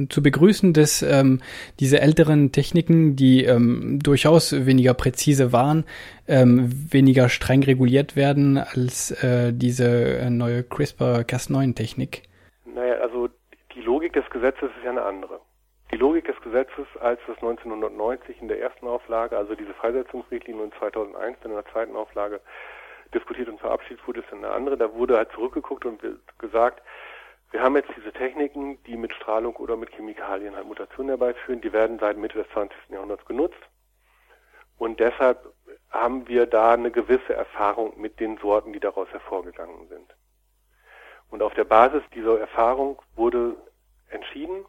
zu 0.08 0.22
begrüßen, 0.22 0.72
dass 0.72 1.02
ähm, 1.02 1.40
diese 1.80 2.00
älteren 2.00 2.52
Techniken, 2.52 3.16
die 3.16 3.44
ähm, 3.44 3.98
durchaus 4.02 4.66
weniger 4.66 4.94
präzise 4.94 5.52
waren, 5.52 5.84
ähm, 6.28 6.70
weniger 6.92 7.28
streng 7.28 7.62
reguliert 7.62 8.16
werden 8.16 8.58
als 8.58 9.10
äh, 9.22 9.52
diese 9.52 10.18
äh, 10.18 10.30
neue 10.30 10.60
CRISPR-Cas9-Technik? 10.60 12.22
Naja, 12.66 12.94
also 13.02 13.28
die 13.74 13.80
Logik 13.80 14.12
des 14.12 14.28
Gesetzes 14.30 14.70
ist 14.78 14.84
ja 14.84 14.90
eine 14.90 15.02
andere. 15.02 15.40
Die 15.90 15.96
Logik 15.96 16.24
des 16.26 16.40
Gesetzes, 16.40 16.86
als 17.00 17.20
das 17.26 17.36
1990 17.38 18.40
in 18.40 18.46
der 18.46 18.60
ersten 18.60 18.86
Auflage, 18.86 19.36
also 19.36 19.56
diese 19.56 19.74
Freisetzungsrichtlinie 19.74 20.62
und 20.62 20.74
2001 20.74 21.38
in 21.44 21.50
der 21.50 21.66
zweiten 21.66 21.96
Auflage 21.96 22.40
diskutiert 23.12 23.48
und 23.48 23.58
verabschiedet 23.58 24.06
wurde, 24.06 24.20
ist 24.20 24.32
eine 24.32 24.50
andere. 24.50 24.76
Da 24.76 24.94
wurde 24.94 25.16
halt 25.16 25.32
zurückgeguckt 25.32 25.84
und 25.84 26.00
gesagt, 26.38 26.80
wir 27.50 27.60
haben 27.60 27.74
jetzt 27.74 27.90
diese 27.96 28.12
Techniken, 28.12 28.80
die 28.84 28.96
mit 28.96 29.12
Strahlung 29.12 29.56
oder 29.56 29.76
mit 29.76 29.90
Chemikalien 29.90 30.54
halt 30.54 30.66
Mutationen 30.66 31.08
herbeiführen, 31.08 31.60
die 31.60 31.72
werden 31.72 31.98
seit 31.98 32.16
Mitte 32.16 32.38
des 32.38 32.48
20. 32.52 32.76
Jahrhunderts 32.90 33.24
genutzt. 33.24 33.58
Und 34.78 35.00
deshalb 35.00 35.52
haben 35.90 36.28
wir 36.28 36.46
da 36.46 36.74
eine 36.74 36.92
gewisse 36.92 37.34
Erfahrung 37.34 38.00
mit 38.00 38.20
den 38.20 38.38
Sorten, 38.38 38.72
die 38.72 38.80
daraus 38.80 39.08
hervorgegangen 39.10 39.88
sind. 39.88 40.14
Und 41.30 41.42
auf 41.42 41.54
der 41.54 41.64
Basis 41.64 42.02
dieser 42.14 42.38
Erfahrung 42.38 43.02
wurde 43.16 43.56
entschieden, 44.08 44.64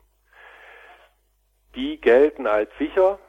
die 1.76 2.00
gelten 2.00 2.48
als 2.48 2.70
sicher, 2.78 3.20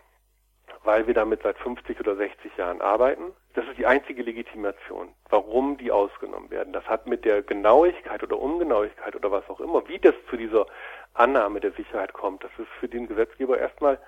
weil 0.84 1.06
wir 1.06 1.14
damit 1.14 1.42
seit 1.42 1.58
50 1.58 2.00
oder 2.00 2.16
60 2.16 2.56
Jahren 2.56 2.80
arbeiten. 2.80 3.32
Das 3.54 3.66
ist 3.66 3.78
die 3.78 3.86
einzige 3.86 4.22
Legitimation, 4.22 5.14
warum 5.28 5.76
die 5.76 5.92
ausgenommen 5.92 6.50
werden. 6.50 6.72
Das 6.72 6.86
hat 6.86 7.06
mit 7.06 7.24
der 7.24 7.42
Genauigkeit 7.42 8.22
oder 8.22 8.38
Ungenauigkeit 8.38 9.14
oder 9.14 9.30
was 9.30 9.48
auch 9.50 9.60
immer, 9.60 9.86
wie 9.88 9.98
das 9.98 10.14
zu 10.30 10.36
dieser 10.36 10.66
Annahme 11.14 11.60
der 11.60 11.72
Sicherheit 11.72 12.12
kommt, 12.14 12.42
das 12.42 12.50
ist 12.58 12.70
für 12.80 12.88
den 12.88 13.06
Gesetzgeber 13.06 13.58
erstmal 13.58 13.98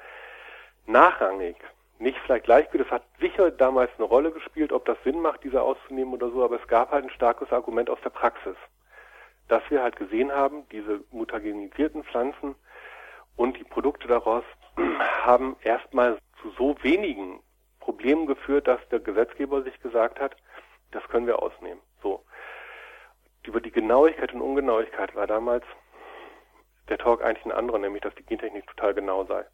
nachrangig. 0.87 1.57
Nicht 1.99 2.19
vielleicht 2.25 2.47
gleichgültig, 2.47 2.89
das 2.89 3.01
hat 3.01 3.07
sicher 3.21 3.51
damals 3.51 3.91
eine 3.99 4.07
Rolle 4.07 4.33
gespielt, 4.33 4.73
ob 4.73 4.85
das 4.85 4.97
Sinn 5.05 5.21
macht, 5.21 5.45
diese 5.45 5.63
auszunehmen 5.63 6.15
oder 6.15 6.31
so, 6.31 6.43
aber 6.43 6.61
es 6.61 6.67
gab 6.67 6.91
halt 6.91 7.05
ein 7.05 7.11
starkes 7.11 7.53
Argument 7.53 7.89
aus 7.89 8.01
der 8.03 8.11
Praxis, 8.11 8.57
dass 9.49 9.63
wir 9.71 9.83
halt 9.83 9.97
gesehen 9.97 10.33
haben, 10.33 10.67
diese 10.71 11.05
mutagenisierten 11.13 12.03
Pflanzen 12.05 12.57
und 13.37 13.57
die 13.59 13.65
Produkte 13.65 14.09
daraus 14.09 14.45
haben 15.23 15.57
erstmal 15.63 16.19
zu 16.41 16.51
so 16.51 16.77
wenigen 16.83 17.41
Problemen 17.81 18.27
geführt, 18.27 18.67
dass 18.67 18.81
der 18.89 19.01
Gesetzgeber 19.01 19.63
sich 19.63 19.79
gesagt 19.81 20.21
hat, 20.21 20.37
das 20.91 21.03
können 21.09 21.27
wir 21.27 21.43
ausnehmen. 21.43 21.81
So. 22.03 22.25
Über 23.43 23.61
die 23.61 23.71
Genauigkeit 23.71 24.33
und 24.33 24.41
Ungenauigkeit 24.41 25.15
war 25.15 25.27
damals 25.27 25.65
der 26.89 26.99
Talk 26.99 27.23
eigentlich 27.23 27.45
ein 27.45 27.53
anderer, 27.53 27.79
nämlich 27.79 28.03
dass 28.03 28.15
die 28.15 28.25
Gentechnik 28.25 28.67
total 28.67 28.95
genau 28.95 29.25
sei. 29.25 29.45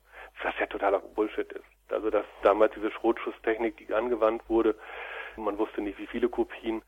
Was 0.42 0.54
ja 0.58 0.66
totaler 0.66 1.00
Bullshit 1.00 1.52
ist. 1.52 1.64
Also 1.88 2.10
dass 2.10 2.24
damals 2.42 2.72
diese 2.74 2.90
Schrotschusstechnik, 2.90 3.76
die 3.76 3.92
angewandt 3.92 4.48
wurde, 4.48 4.76
man 5.36 5.58
wusste 5.58 5.80
nicht, 5.80 5.98
wie 5.98 6.06
viele 6.06 6.28
Kopien 6.28 6.82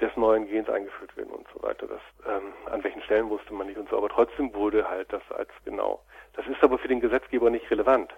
des 0.00 0.16
neuen 0.16 0.48
Gens 0.48 0.68
eingeführt 0.68 1.16
werden 1.16 1.30
und 1.30 1.46
so 1.54 1.62
weiter. 1.62 1.86
Das, 1.86 2.00
ähm, 2.26 2.52
an 2.70 2.82
welchen 2.82 3.02
Stellen 3.02 3.30
wusste 3.30 3.54
man 3.54 3.66
nicht 3.66 3.78
und 3.78 3.88
so, 3.88 3.96
aber 3.96 4.08
trotzdem 4.08 4.52
wurde 4.54 4.88
halt 4.88 5.12
das 5.12 5.22
als 5.30 5.50
genau. 5.64 6.00
Das 6.34 6.46
ist 6.46 6.62
aber 6.62 6.78
für 6.78 6.88
den 6.88 7.00
Gesetzgeber 7.00 7.50
nicht 7.50 7.70
relevant. 7.70 8.12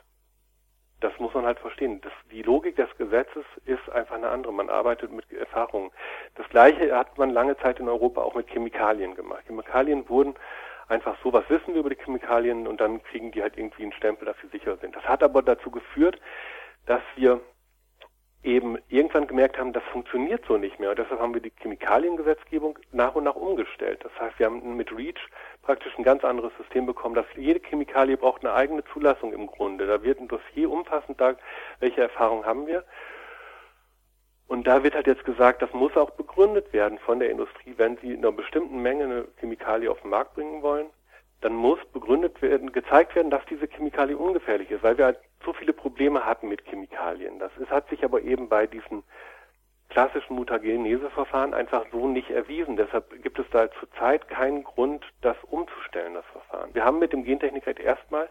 Das 1.01 1.13
muss 1.19 1.35
man 1.35 1.45
halt 1.45 1.59
verstehen. 1.59 2.01
Das, 2.01 2.13
die 2.31 2.41
Logik 2.41 2.77
des 2.77 2.89
Gesetzes 2.97 3.45
ist 3.67 3.87
einfach 3.91 4.15
eine 4.15 4.31
andere. 4.31 4.53
Man 4.53 4.71
arbeitet 4.71 5.13
mit 5.13 5.31
Erfahrungen. 5.31 5.91
Das 6.37 6.49
Gleiche 6.49 6.97
hat 6.97 7.19
man 7.19 7.29
lange 7.31 7.57
Zeit 7.59 7.79
in 7.79 7.89
Europa 7.89 8.23
auch 8.23 8.35
mit 8.35 8.49
Chemikalien 8.49 9.15
gemacht. 9.15 9.45
Chemikalien 9.47 10.09
wurden 10.09 10.35
einfach 10.89 11.17
so, 11.23 11.33
was 11.35 11.49
wissen 11.51 11.75
wir 11.75 11.81
über 11.81 11.91
die 11.91 12.03
Chemikalien 12.03 12.67
und 12.67 12.81
dann 12.81 13.03
kriegen 13.03 13.31
die 13.33 13.43
halt 13.43 13.59
irgendwie 13.59 13.83
einen 13.83 13.93
Stempel, 13.93 14.25
dass 14.25 14.37
sie 14.41 14.49
sicher 14.49 14.79
sind. 14.79 14.97
Das 14.97 15.05
hat 15.05 15.23
aber 15.23 15.43
dazu 15.43 15.71
geführt, 15.71 16.19
dass 16.87 17.03
wir 17.17 17.41
eben 18.47 18.79
irgendwann 18.89 19.27
gemerkt 19.27 19.59
haben, 19.59 19.73
das 19.73 19.83
funktioniert 19.93 20.45
so 20.47 20.57
nicht 20.57 20.79
mehr. 20.79 20.91
Und 20.91 20.99
deshalb 20.99 21.21
haben 21.21 21.35
wir 21.35 21.43
die 21.43 21.53
Chemikaliengesetzgebung 21.61 22.79
nach 22.93 23.15
und 23.15 23.25
nach 23.25 23.35
umgestellt. 23.35 24.01
Das 24.05 24.13
heißt, 24.21 24.39
wir 24.39 24.47
haben 24.47 24.77
mit 24.77 24.97
REACH 24.97 25.29
praktisch 25.63 25.93
ein 25.99 26.05
ganz 26.05 26.25
anderes 26.25 26.53
System 26.57 26.87
bekommen, 26.87 27.17
dass 27.17 27.27
jede 27.35 27.61
Chemikalie 27.61 28.17
braucht 28.17 28.45
eine 28.45 28.55
eigene 28.55 28.85
Zulassung 28.85 29.33
im 29.33 29.49
Grunde. 29.49 29.87
Da 29.87 30.03
wird 30.03 30.21
ein 30.21 30.29
Dossier 30.29 30.71
umfassend 30.71 31.21
da, 31.21 31.35
welche 31.81 32.03
Erfahrungen 32.03 32.47
haben 32.47 32.67
wir. 32.67 32.85
Und 34.47 34.67
da 34.69 34.85
wird 34.85 34.95
halt 34.95 35.09
jetzt 35.09 35.25
gesagt, 35.25 35.61
das 35.61 35.73
muss 35.73 35.97
auch 35.97 36.11
begründet 36.11 36.73
werden 36.73 36.99
von 37.01 37.19
der 37.19 37.31
Industrie, 37.31 37.75
wenn 37.77 37.97
sie 37.99 38.13
in 38.13 38.19
einer 38.19 38.31
bestimmten 38.31 38.81
Menge 38.81 39.05
eine 39.05 39.29
Chemikalie 39.41 39.91
auf 39.91 40.01
den 40.03 40.11
Markt 40.11 40.35
bringen 40.35 40.63
wollen, 40.63 40.87
dann 41.41 41.55
muss 41.55 41.81
begründet 41.93 42.41
werden, 42.41 42.73
gezeigt 42.73 43.15
werden, 43.17 43.31
dass 43.31 43.45
diese 43.47 43.67
Chemikalie 43.67 44.17
ungefährlich 44.17 44.71
ist, 44.71 44.85
weil 44.85 44.97
wir 44.99 45.07
halt 45.07 45.19
so 45.45 45.53
viele 45.53 45.73
Probleme 45.73 46.25
hatten 46.25 46.49
mit 46.49 46.65
Chemikalien. 46.67 47.39
Das 47.39 47.53
ist, 47.59 47.71
hat 47.71 47.89
sich 47.89 48.05
aber 48.05 48.23
eben 48.23 48.49
bei 48.49 48.67
diesen 48.67 49.03
klassischen 49.89 50.35
Mutageneseverfahren 50.35 51.55
einfach 51.55 51.87
so 51.93 52.09
nicht 52.09 52.31
erwiesen. 52.31 52.77
Deshalb 52.77 53.23
gibt 53.23 53.39
es 53.39 53.47
da 53.51 53.71
zurzeit 53.73 54.29
keinen 54.29 54.65
Grund, 54.65 55.05
das 55.21 55.37
umzustellen, 55.45 56.15
das 56.15 56.25
Verfahren. 56.27 56.75
Wir 56.75 56.85
haben 56.85 56.99
mit 56.99 57.13
dem 57.13 57.25
Gentechnikrecht 57.25 57.79
erstmal 57.79 58.29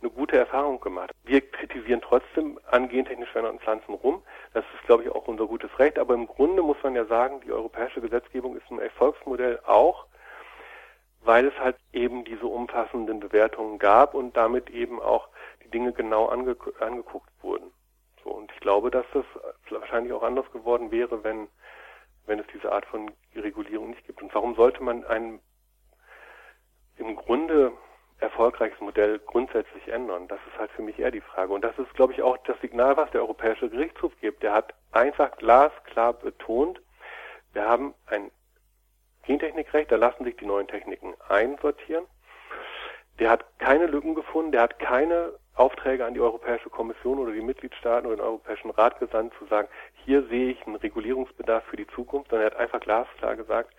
eine 0.00 0.10
gute 0.10 0.38
Erfahrung 0.38 0.80
gemacht. 0.80 1.10
Wir 1.24 1.40
kritisieren 1.40 2.00
trotzdem 2.00 2.58
an 2.70 2.88
gentechnisch 2.88 3.30
veränderten 3.30 3.60
Pflanzen 3.60 3.94
rum. 3.94 4.22
Das 4.54 4.64
ist, 4.74 4.86
glaube 4.86 5.02
ich, 5.02 5.10
auch 5.10 5.26
unser 5.26 5.46
gutes 5.46 5.76
Recht. 5.78 5.98
Aber 5.98 6.14
im 6.14 6.26
Grunde 6.26 6.62
muss 6.62 6.76
man 6.82 6.94
ja 6.94 7.04
sagen, 7.04 7.40
die 7.44 7.52
europäische 7.52 8.00
Gesetzgebung 8.00 8.56
ist 8.56 8.70
ein 8.70 8.78
Erfolgsmodell 8.78 9.60
auch 9.66 10.06
weil 11.28 11.46
es 11.46 11.58
halt 11.58 11.76
eben 11.92 12.24
diese 12.24 12.46
umfassenden 12.46 13.20
Bewertungen 13.20 13.78
gab 13.78 14.14
und 14.14 14.36
damit 14.36 14.70
eben 14.70 15.00
auch 15.00 15.28
Dinge 15.70 15.92
genau 15.92 16.26
ange 16.26 16.56
angeguckt 16.80 17.30
wurden. 17.42 17.70
So, 18.24 18.30
und 18.30 18.50
ich 18.52 18.60
glaube, 18.60 18.90
dass 18.90 19.06
das 19.12 19.24
wahrscheinlich 19.70 20.12
auch 20.12 20.22
anders 20.22 20.50
geworden 20.52 20.90
wäre, 20.90 21.22
wenn, 21.24 21.48
wenn 22.26 22.38
es 22.38 22.46
diese 22.52 22.72
Art 22.72 22.86
von 22.86 23.10
Regulierung 23.34 23.90
nicht 23.90 24.04
gibt. 24.06 24.22
Und 24.22 24.34
warum 24.34 24.54
sollte 24.54 24.82
man 24.82 25.04
ein 25.04 25.40
im 26.96 27.16
Grunde 27.16 27.72
erfolgreiches 28.18 28.80
Modell 28.80 29.18
grundsätzlich 29.20 29.86
ändern? 29.88 30.28
Das 30.28 30.40
ist 30.50 30.58
halt 30.58 30.70
für 30.72 30.82
mich 30.82 30.98
eher 30.98 31.10
die 31.10 31.20
Frage. 31.20 31.52
Und 31.52 31.62
das 31.62 31.78
ist, 31.78 31.92
glaube 31.94 32.12
ich, 32.12 32.22
auch 32.22 32.36
das 32.38 32.60
Signal, 32.60 32.96
was 32.96 33.10
der 33.12 33.20
Europäische 33.20 33.70
Gerichtshof 33.70 34.12
gibt. 34.20 34.42
Der 34.42 34.52
hat 34.52 34.74
einfach 34.92 35.36
glasklar 35.36 36.14
betont, 36.14 36.80
wir 37.52 37.66
haben 37.66 37.94
ein 38.06 38.30
Gentechnikrecht, 39.22 39.90
da 39.90 39.96
lassen 39.96 40.24
sich 40.24 40.36
die 40.36 40.46
neuen 40.46 40.68
Techniken 40.68 41.14
einsortieren. 41.28 42.06
Der 43.18 43.30
hat 43.30 43.44
keine 43.58 43.86
Lücken 43.86 44.14
gefunden, 44.14 44.52
der 44.52 44.62
hat 44.62 44.78
keine 44.78 45.32
Aufträge 45.58 46.04
an 46.04 46.14
die 46.14 46.20
Europäische 46.20 46.70
Kommission 46.70 47.18
oder 47.18 47.32
die 47.32 47.40
Mitgliedstaaten 47.40 48.06
oder 48.06 48.16
den 48.16 48.24
Europäischen 48.24 48.70
Rat 48.70 48.98
gesandt, 49.00 49.34
zu 49.38 49.46
sagen, 49.46 49.68
hier 50.04 50.22
sehe 50.28 50.50
ich 50.50 50.66
einen 50.66 50.76
Regulierungsbedarf 50.76 51.64
für 51.64 51.76
die 51.76 51.86
Zukunft, 51.88 52.30
sondern 52.30 52.48
er 52.48 52.52
hat 52.52 52.60
einfach 52.60 52.80
glasklar 52.80 53.36
gesagt, 53.36 53.74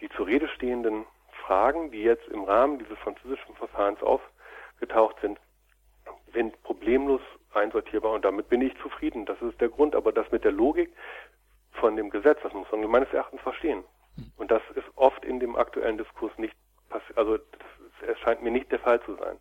die 0.00 0.08
zur 0.10 0.26
Rede 0.26 0.48
stehenden 0.48 1.06
Fragen, 1.46 1.90
die 1.90 2.02
jetzt 2.02 2.28
im 2.28 2.44
Rahmen 2.44 2.78
dieses 2.78 2.98
französischen 2.98 3.54
Verfahrens 3.54 4.02
aufgetaucht 4.02 5.16
sind, 5.20 5.38
sind 6.32 6.62
problemlos 6.62 7.22
einsortierbar 7.54 8.12
und 8.12 8.24
damit 8.24 8.48
bin 8.48 8.60
ich 8.60 8.76
zufrieden. 8.82 9.24
Das 9.24 9.40
ist 9.40 9.60
der 9.60 9.70
Grund. 9.70 9.94
Aber 9.94 10.12
das 10.12 10.30
mit 10.30 10.44
der 10.44 10.52
Logik 10.52 10.92
von 11.72 11.96
dem 11.96 12.10
Gesetz, 12.10 12.38
das 12.42 12.52
muss 12.52 12.70
man 12.70 12.84
meines 12.90 13.12
Erachtens 13.12 13.40
verstehen. 13.40 13.84
Und 14.36 14.50
das 14.50 14.62
ist 14.74 14.86
oft 14.96 15.24
in 15.24 15.40
dem 15.40 15.56
aktuellen 15.56 15.98
Diskurs 15.98 16.36
nicht 16.36 16.54
passiert, 16.88 17.18
also 17.18 17.38
das 17.38 18.08
erscheint 18.08 18.42
mir 18.42 18.50
nicht 18.50 18.70
der 18.70 18.78
Fall 18.78 19.00
zu 19.02 19.14
sein. 19.16 19.38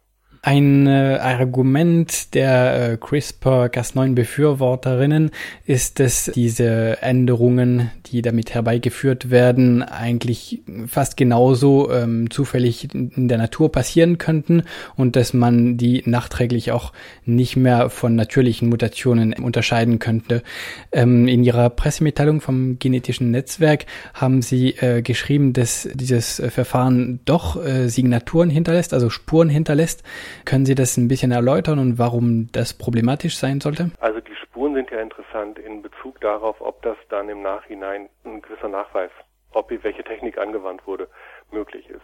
Ein 0.47 0.85
äh, 0.85 1.17
Argument 1.19 2.35
der 2.35 2.91
äh, 2.91 2.97
CRISPR-Cas9-Befürworterinnen 3.03 5.31
ist, 5.65 5.99
dass 5.99 6.29
diese 6.35 7.01
Änderungen, 7.01 7.89
die 8.05 8.21
damit 8.21 8.53
herbeigeführt 8.53 9.31
werden, 9.31 9.81
eigentlich 9.81 10.61
fast 10.85 11.17
genauso 11.17 11.91
ähm, 11.91 12.29
zufällig 12.29 12.93
in 12.93 13.27
der 13.27 13.39
Natur 13.39 13.71
passieren 13.71 14.19
könnten 14.19 14.61
und 14.95 15.15
dass 15.15 15.33
man 15.33 15.77
die 15.77 16.03
nachträglich 16.05 16.71
auch 16.71 16.93
nicht 17.25 17.55
mehr 17.55 17.89
von 17.89 18.13
natürlichen 18.13 18.69
Mutationen 18.69 19.33
unterscheiden 19.33 19.97
könnte. 19.97 20.43
Ähm, 20.91 21.27
in 21.27 21.43
ihrer 21.43 21.71
Pressemitteilung 21.71 22.39
vom 22.39 22.77
genetischen 22.77 23.31
Netzwerk 23.31 23.87
haben 24.13 24.43
sie 24.43 24.75
äh, 24.75 25.01
geschrieben, 25.01 25.53
dass 25.53 25.89
dieses 25.95 26.39
Verfahren 26.49 27.19
doch 27.25 27.65
äh, 27.65 27.87
Signaturen 27.87 28.51
hinterlässt, 28.51 28.93
also 28.93 29.09
Spuren 29.09 29.49
hinterlässt. 29.49 30.03
Können 30.43 30.65
Sie 30.65 30.75
das 30.75 30.97
ein 30.97 31.07
bisschen 31.07 31.31
erläutern 31.31 31.79
und 31.79 31.97
warum 31.97 32.51
das 32.51 32.73
problematisch 32.73 33.37
sein 33.37 33.61
sollte? 33.61 33.91
Also 33.99 34.19
die 34.19 34.35
Spuren 34.35 34.75
sind 34.75 34.91
ja 34.91 34.99
interessant 34.99 35.59
in 35.59 35.81
Bezug 35.81 36.19
darauf, 36.21 36.59
ob 36.59 36.81
das 36.81 36.97
dann 37.09 37.29
im 37.29 37.41
Nachhinein 37.41 38.09
ein 38.23 38.41
gewisser 38.41 38.69
Nachweis, 38.69 39.11
ob 39.51 39.69
welche 39.69 40.03
Technik 40.03 40.37
angewandt 40.37 40.85
wurde, 40.85 41.07
möglich 41.51 41.89
ist. 41.89 42.03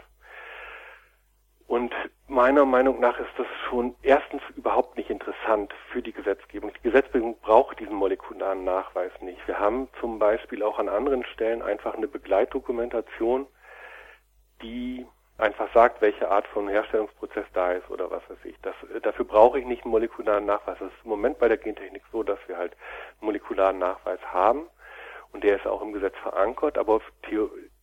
Und 1.72 1.94
meiner 2.28 2.66
Meinung 2.66 3.00
nach 3.00 3.18
ist 3.18 3.32
das 3.38 3.48
schon 3.70 3.96
erstens 4.02 4.42
überhaupt 4.58 4.98
nicht 4.98 5.10
interessant 5.10 5.74
für 5.90 6.02
die 6.02 6.12
Gesetzgebung. 6.12 6.74
Die 6.74 6.90
Gesetzgebung 6.90 7.40
braucht 7.40 7.80
diesen 7.80 7.96
molekularen 7.96 8.66
Nachweis 8.66 9.14
nicht. 9.22 9.40
Wir 9.48 9.58
haben 9.58 9.88
zum 10.02 10.20
Beispiel 10.20 10.64
auch 10.64 10.80
an 10.80 10.90
anderen 10.90 11.24
Stellen 11.24 11.62
einfach 11.62 11.96
eine 11.96 12.10
Begleitdokumentation, 12.10 13.48
die 14.62 15.06
einfach 15.42 15.74
sagt, 15.74 16.02
welche 16.02 16.30
Art 16.30 16.48
von 16.48 16.68
Herstellungsprozess 16.70 17.46
da 17.54 17.74
ist 17.74 17.90
oder 17.90 18.10
was 18.12 18.22
weiß 18.30 18.38
ich. 18.44 18.56
Das, 18.62 18.76
dafür 19.02 19.26
brauche 19.26 19.60
ich 19.60 19.66
nicht 19.66 19.84
einen 19.84 19.92
molekularen 19.92 20.46
Nachweis. 20.46 20.78
Das 20.80 20.90
ist 20.90 21.04
im 21.04 21.10
Moment 21.10 21.40
bei 21.40 21.48
der 21.48 21.58
Gentechnik 21.58 22.04
so, 22.12 22.24
dass 22.24 22.40
wir 22.48 22.58
halt 22.58 22.74
einen 23.20 23.28
molekularen 23.28 23.80
Nachweis 23.80 24.20
haben 24.32 24.68
und 25.34 25.44
der 25.44 25.58
ist 25.58 25.68
auch 25.68 25.82
im 25.82 25.94
Gesetz 25.94 26.16
verankert, 26.18 26.78
aber 26.78 27.02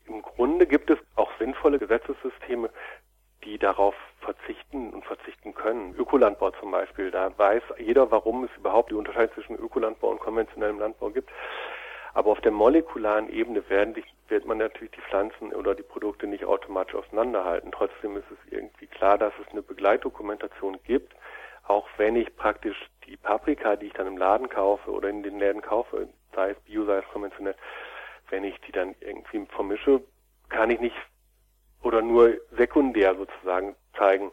im 0.06 0.22
Grunde 0.22 0.66
gibt 0.66 0.90
es 0.90 0.98
auch 1.16 1.30
sinnvolle 1.38 1.78
Gesetzessysteme, 1.78 2.70
die 3.44 3.58
darauf 3.58 3.94
verzichten 4.20 4.90
und 4.90 5.04
verzichten 5.04 5.54
können. 5.54 5.94
Ökolandbau 5.96 6.50
zum 6.52 6.70
Beispiel, 6.70 7.10
da 7.10 7.36
weiß 7.36 7.62
jeder, 7.78 8.10
warum 8.10 8.44
es 8.44 8.50
überhaupt 8.56 8.90
die 8.90 8.94
Unterscheidung 8.94 9.34
zwischen 9.34 9.56
Ökolandbau 9.56 10.10
und 10.10 10.20
konventionellem 10.20 10.78
Landbau 10.78 11.10
gibt. 11.10 11.30
Aber 12.14 12.30
auf 12.30 12.40
der 12.40 12.52
molekularen 12.52 13.28
Ebene 13.30 13.68
werden 13.68 13.94
die, 13.94 14.04
wird 14.28 14.46
man 14.46 14.58
natürlich 14.58 14.92
die 14.92 15.00
Pflanzen 15.02 15.52
oder 15.52 15.74
die 15.74 15.82
Produkte 15.82 16.26
nicht 16.26 16.44
automatisch 16.44 16.94
auseinanderhalten. 16.94 17.72
Trotzdem 17.72 18.16
ist 18.16 18.30
es 18.30 18.52
irgendwie 18.52 18.86
klar, 18.86 19.18
dass 19.18 19.32
es 19.40 19.50
eine 19.52 19.62
Begleitdokumentation 19.62 20.78
gibt, 20.84 21.14
auch 21.64 21.88
wenn 21.96 22.16
ich 22.16 22.34
praktisch 22.36 22.88
die 23.06 23.16
Paprika, 23.16 23.76
die 23.76 23.86
ich 23.86 23.92
dann 23.92 24.06
im 24.06 24.16
Laden 24.16 24.48
kaufe 24.48 24.90
oder 24.90 25.08
in 25.08 25.22
den 25.22 25.38
Läden 25.38 25.62
kaufe, 25.62 26.08
sei 26.34 26.50
es 26.50 26.60
bio, 26.60 26.84
sei 26.84 26.98
es 26.98 27.08
konventionell, 27.12 27.56
wenn 28.30 28.44
ich 28.44 28.58
die 28.62 28.72
dann 28.72 28.94
irgendwie 29.00 29.46
vermische, 29.46 30.02
kann 30.48 30.70
ich 30.70 30.80
nicht 30.80 30.96
oder 31.82 32.02
nur 32.02 32.34
sekundär 32.56 33.14
sozusagen 33.14 33.76
zeigen, 33.96 34.32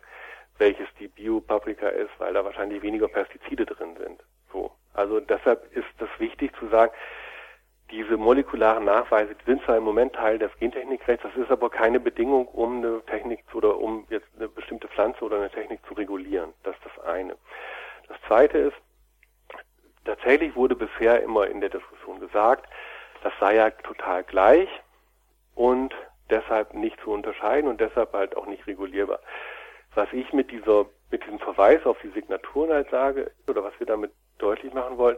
welches 0.57 0.87
die 0.99 1.07
Bio-Paprika 1.07 1.89
ist, 1.89 2.11
weil 2.17 2.33
da 2.33 2.43
wahrscheinlich 2.43 2.81
weniger 2.81 3.07
Pestizide 3.07 3.65
drin 3.65 3.95
sind. 3.97 4.21
So. 4.51 4.71
Also 4.93 5.19
deshalb 5.19 5.75
ist 5.75 5.85
es 5.99 6.09
wichtig 6.19 6.55
zu 6.57 6.67
sagen, 6.69 6.93
diese 7.91 8.17
molekularen 8.17 8.85
Nachweise, 8.85 9.35
sind 9.45 9.63
zwar 9.63 9.77
im 9.77 9.83
Moment 9.83 10.13
Teil 10.13 10.39
des 10.39 10.51
Gentechnikrechts, 10.59 11.23
das 11.23 11.35
ist 11.35 11.51
aber 11.51 11.69
keine 11.69 11.99
Bedingung, 11.99 12.47
um 12.47 12.77
eine 12.77 13.01
Technik 13.05 13.43
oder 13.53 13.77
um 13.77 14.05
jetzt 14.09 14.27
eine 14.35 14.47
bestimmte 14.47 14.87
Pflanze 14.87 15.23
oder 15.23 15.37
eine 15.37 15.51
Technik 15.51 15.85
zu 15.87 15.93
regulieren. 15.93 16.53
Das 16.63 16.75
ist 16.75 16.85
das 16.85 17.05
eine. 17.05 17.35
Das 18.07 18.17
zweite 18.27 18.57
ist, 18.57 18.77
tatsächlich 20.03 20.55
wurde 20.55 20.75
bisher 20.75 21.21
immer 21.21 21.47
in 21.47 21.61
der 21.61 21.69
Diskussion 21.69 22.19
gesagt, 22.19 22.67
das 23.23 23.33
sei 23.39 23.55
ja 23.55 23.69
total 23.69 24.23
gleich 24.23 24.69
und 25.53 25.93
deshalb 26.29 26.73
nicht 26.73 26.99
zu 27.01 27.11
unterscheiden 27.11 27.69
und 27.69 27.79
deshalb 27.79 28.13
halt 28.13 28.35
auch 28.35 28.47
nicht 28.47 28.65
regulierbar. 28.67 29.19
Was 29.93 30.11
ich 30.11 30.33
mit 30.33 30.51
dieser, 30.51 30.85
mit 31.11 31.23
diesem 31.23 31.39
Verweis 31.39 31.85
auf 31.85 31.97
die 32.01 32.09
Signaturen 32.09 32.71
halt 32.71 32.89
sage, 32.89 33.31
oder 33.47 33.63
was 33.63 33.73
wir 33.79 33.87
damit 33.87 34.11
deutlich 34.37 34.73
machen 34.73 34.97
wollen, 34.97 35.17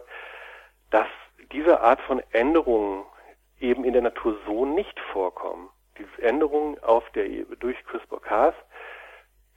dass 0.91 1.07
diese 1.51 1.81
Art 1.81 2.01
von 2.01 2.21
Änderungen 2.31 3.03
eben 3.59 3.83
in 3.83 3.93
der 3.93 4.01
Natur 4.01 4.37
so 4.45 4.65
nicht 4.65 4.99
vorkommen. 5.11 5.69
Diese 5.97 6.21
Änderungen 6.21 6.77
auf 6.83 7.09
der, 7.11 7.27
durch 7.59 7.77
CRISPR-Cas 7.85 8.53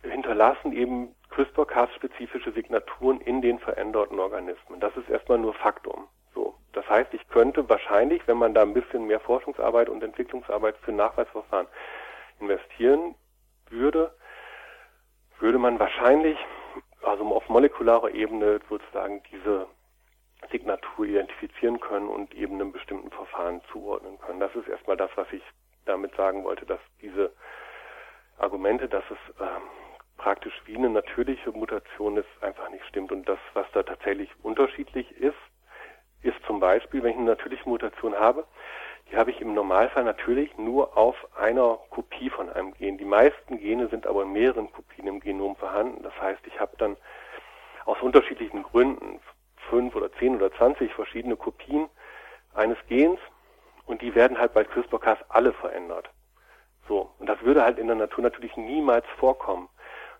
hinterlassen 0.02 0.72
eben 0.72 1.14
CRISPR-Cas-spezifische 1.30 2.52
Signaturen 2.52 3.20
in 3.20 3.42
den 3.42 3.58
veränderten 3.58 4.18
Organismen. 4.18 4.80
Das 4.80 4.96
ist 4.96 5.08
erstmal 5.10 5.38
nur 5.38 5.54
Faktum. 5.54 6.08
So. 6.34 6.54
Das 6.72 6.88
heißt, 6.88 7.12
ich 7.12 7.28
könnte 7.28 7.68
wahrscheinlich, 7.68 8.26
wenn 8.26 8.38
man 8.38 8.54
da 8.54 8.62
ein 8.62 8.74
bisschen 8.74 9.06
mehr 9.06 9.20
Forschungsarbeit 9.20 9.88
und 9.88 10.02
Entwicklungsarbeit 10.02 10.76
für 10.78 10.92
Nachweisverfahren 10.92 11.66
investieren 12.40 13.14
würde, 13.68 14.14
würde 15.38 15.58
man 15.58 15.78
wahrscheinlich, 15.78 16.38
also 17.02 17.24
auf 17.34 17.48
molekularer 17.48 18.10
Ebene 18.10 18.60
sozusagen 18.68 19.22
diese 19.30 19.66
Signatur 20.50 21.06
identifizieren 21.06 21.80
können 21.80 22.08
und 22.08 22.34
eben 22.34 22.54
einem 22.54 22.72
bestimmten 22.72 23.10
Verfahren 23.10 23.60
zuordnen 23.72 24.18
können. 24.20 24.40
Das 24.40 24.54
ist 24.54 24.68
erstmal 24.68 24.96
das, 24.96 25.10
was 25.16 25.26
ich 25.32 25.42
damit 25.84 26.14
sagen 26.14 26.44
wollte, 26.44 26.66
dass 26.66 26.80
diese 27.00 27.32
Argumente, 28.38 28.88
dass 28.88 29.04
es 29.10 29.18
ähm, 29.40 29.62
praktisch 30.16 30.54
wie 30.66 30.76
eine 30.76 30.90
natürliche 30.90 31.50
Mutation 31.52 32.16
ist, 32.16 32.28
einfach 32.40 32.68
nicht 32.70 32.84
stimmt. 32.86 33.12
Und 33.12 33.28
das, 33.28 33.38
was 33.54 33.66
da 33.72 33.82
tatsächlich 33.82 34.30
unterschiedlich 34.42 35.10
ist, 35.12 35.36
ist 36.22 36.36
zum 36.46 36.60
Beispiel, 36.60 37.02
wenn 37.02 37.12
ich 37.12 37.16
eine 37.16 37.26
natürliche 37.26 37.68
Mutation 37.68 38.14
habe, 38.14 38.46
die 39.10 39.16
habe 39.16 39.30
ich 39.30 39.40
im 39.40 39.54
Normalfall 39.54 40.04
natürlich 40.04 40.56
nur 40.56 40.96
auf 40.96 41.16
einer 41.36 41.78
Kopie 41.90 42.30
von 42.30 42.50
einem 42.50 42.74
Gen. 42.74 42.98
Die 42.98 43.04
meisten 43.04 43.58
Gene 43.58 43.88
sind 43.88 44.06
aber 44.06 44.22
in 44.22 44.32
mehreren 44.32 44.70
Kopien 44.70 45.06
im 45.06 45.20
Genom 45.20 45.56
vorhanden. 45.56 46.02
Das 46.02 46.12
heißt, 46.20 46.46
ich 46.46 46.60
habe 46.60 46.76
dann 46.76 46.96
aus 47.86 48.00
unterschiedlichen 48.02 48.62
Gründen 48.62 49.20
fünf 49.70 49.94
oder 49.94 50.12
zehn 50.14 50.36
oder 50.36 50.52
zwanzig 50.52 50.92
verschiedene 50.92 51.36
Kopien 51.36 51.88
eines 52.54 52.76
Gens 52.88 53.18
und 53.86 54.02
die 54.02 54.14
werden 54.14 54.38
halt 54.38 54.52
bei 54.52 54.64
CRISPR-Cas 54.64 55.18
alle 55.28 55.52
verändert. 55.52 56.10
So. 56.88 57.10
Und 57.18 57.28
das 57.28 57.40
würde 57.42 57.62
halt 57.62 57.78
in 57.78 57.86
der 57.86 57.96
Natur 57.96 58.22
natürlich 58.22 58.56
niemals 58.56 59.06
vorkommen. 59.18 59.68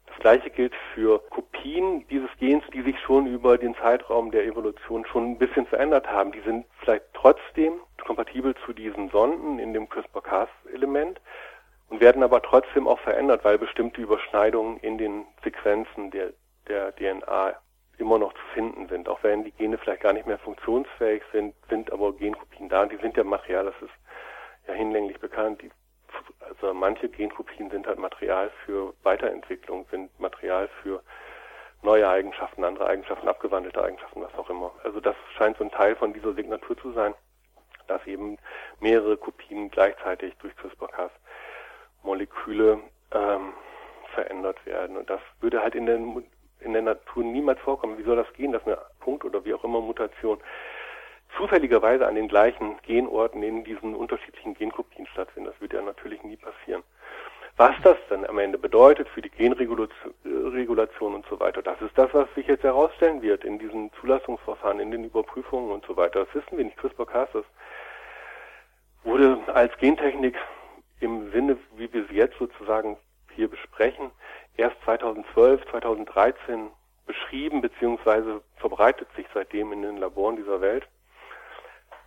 Das 0.07 0.19
gleiche 0.19 0.51
gilt 0.51 0.75
für 0.95 1.21
Kopien 1.31 2.07
dieses 2.09 2.31
Gens, 2.39 2.65
die 2.73 2.83
sich 2.83 2.99
schon 3.01 3.27
über 3.27 3.59
den 3.59 3.75
Zeitraum 3.77 4.31
der 4.31 4.45
Evolution 4.45 5.05
schon 5.07 5.33
ein 5.33 5.39
bisschen 5.39 5.67
verändert 5.67 6.09
haben. 6.09 6.33
Die 6.33 6.41
sind 6.41 6.67
vielleicht 6.81 7.05
trotzdem 7.15 7.75
kompatibel 8.05 8.55
zu 8.65 8.73
diesen 8.73 9.11
Sonden 9.11 9.59
in 9.59 9.73
dem 9.73 9.89
CRISPR-Cas-Element 9.89 11.21
und 11.91 12.01
werden 12.01 12.23
aber 12.23 12.43
trotzdem 12.43 12.89
auch 12.89 12.99
verändert, 13.01 13.45
weil 13.45 13.59
bestimmte 13.59 14.01
Überschneidungen 14.01 14.79
in 14.79 14.99
den 14.99 15.27
Sequenzen 15.45 16.11
der, 16.11 16.33
der 16.67 16.95
DNA 16.97 17.55
immer 18.01 18.19
noch 18.19 18.33
zu 18.33 18.43
finden 18.55 18.89
sind. 18.89 19.09
Auch 19.09 19.23
wenn 19.23 19.45
die 19.45 19.53
Gene 19.53 19.79
vielleicht 19.79 20.03
gar 20.03 20.13
nicht 20.13 20.27
mehr 20.27 20.39
funktionsfähig 20.39 21.23
sind, 21.33 21.55
sind 21.69 21.93
aber 21.93 22.13
Genkopien 22.13 22.69
da. 22.69 22.87
Die 22.87 22.97
sind 22.97 23.17
ja 23.17 23.25
Material, 23.25 23.67
das 23.67 23.83
ist 23.83 23.95
ja 24.69 24.75
hinlänglich 24.75 25.19
bekannt. 25.21 25.63
Die 25.63 25.71
also 26.41 26.75
manche 26.75 27.09
Genkopien 27.09 27.71
sind 27.71 27.87
halt 27.87 27.99
Material 27.99 28.51
für 28.65 28.95
Weiterentwicklung, 29.03 29.87
sind 29.91 30.19
Material 30.19 30.69
für 30.83 31.03
neue 31.83 32.09
Eigenschaften, 32.09 32.65
andere 32.65 32.87
Eigenschaften, 32.87 33.29
abgewandelte 33.29 33.83
Eigenschaften, 33.83 34.23
was 34.23 34.35
auch 34.35 34.51
immer. 34.51 34.73
Also 34.85 35.01
das 35.01 35.17
scheint 35.37 35.57
so 35.57 35.65
ein 35.65 35.71
Teil 35.71 35.97
von 35.97 36.13
dieser 36.13 36.35
Signatur 36.35 36.77
zu 36.77 36.93
sein, 36.93 37.15
dass 37.87 38.05
eben 38.07 38.39
mehrere 38.81 39.17
Kopien 39.17 39.71
gleichzeitig 39.71 40.35
durch 40.39 40.55
CRISPR-Cas 40.57 41.11
Moleküle 42.03 42.81
ähm, 43.13 43.53
verändert 44.15 44.65
werden. 44.67 44.97
Und 44.97 45.09
das 45.09 45.21
würde 45.41 45.63
halt 45.63 45.75
in 45.75 45.87
der, 45.87 45.99
in 46.61 46.73
der 46.73 46.83
Natur 46.83 47.25
niemals 47.25 47.61
vorkommen. 47.61 47.99
Wie 47.99 48.03
soll 48.03 48.17
das 48.17 48.33
gehen, 48.35 48.53
dass 48.53 48.67
eine 48.67 48.79
Punkt 49.01 49.25
oder 49.25 49.45
wie 49.45 49.55
auch 49.55 49.65
immer 49.65 49.81
Mutation 49.81 50.39
zufälligerweise 51.37 52.07
an 52.07 52.15
den 52.15 52.29
gleichen 52.29 52.77
Genorten 52.87 53.43
in 53.43 53.65
diesen 53.65 53.95
unterschiedlichen 53.95 54.55
Genkopien 54.55 55.07
stattfinden. 55.07 55.51
Das 55.51 55.61
wird 55.61 55.73
ja 55.73 55.83
natürlich 55.83 56.23
nie 56.23 56.37
passieren. 56.37 56.83
Was 57.57 57.75
das 57.83 57.99
dann 58.09 58.25
am 58.25 58.39
Ende 58.39 58.59
bedeutet 58.59 59.09
für 59.09 59.21
die 59.21 59.29
Genregulation 59.29 61.15
und 61.15 61.27
so 61.27 61.39
weiter, 61.41 61.63
das 61.63 61.81
ist 61.83 61.97
das, 61.97 62.13
was 62.15 62.33
sich 62.35 62.47
jetzt 62.47 62.65
herausstellen 62.65 63.23
wird 63.23 63.45
in 63.45 63.59
diesen 63.59 63.93
Zulassungsverfahren, 64.01 64.81
in 64.81 64.91
den 64.91 65.05
Überprüfungen 65.05 65.71
und 65.71 65.85
so 65.85 65.97
weiter. 65.97 66.25
Das 66.25 66.35
wissen 66.35 66.57
wir 66.57 66.65
nicht. 66.65 66.77
CRISPR-Cas, 66.79 67.29
wurde 69.05 69.39
als 69.53 69.77
Gentechnik 69.79 70.37
im 71.01 71.31
Sinne, 71.33 71.59
wie 71.77 71.93
wir 71.93 72.07
sie 72.07 72.17
jetzt 72.17 72.39
sozusagen 72.39 72.97
hier 73.35 73.49
besprechen, 73.49 74.11
erst 74.57 74.77
2012, 74.85 75.63
2013 75.71 76.71
beschrieben, 77.07 77.61
beziehungsweise 77.61 78.43
verbreitet 78.57 79.09
sich 79.17 79.27
seitdem 79.35 79.73
in 79.73 79.83
den 79.83 79.97
Laboren 79.97 80.37
dieser 80.37 80.61
Welt 80.61 80.87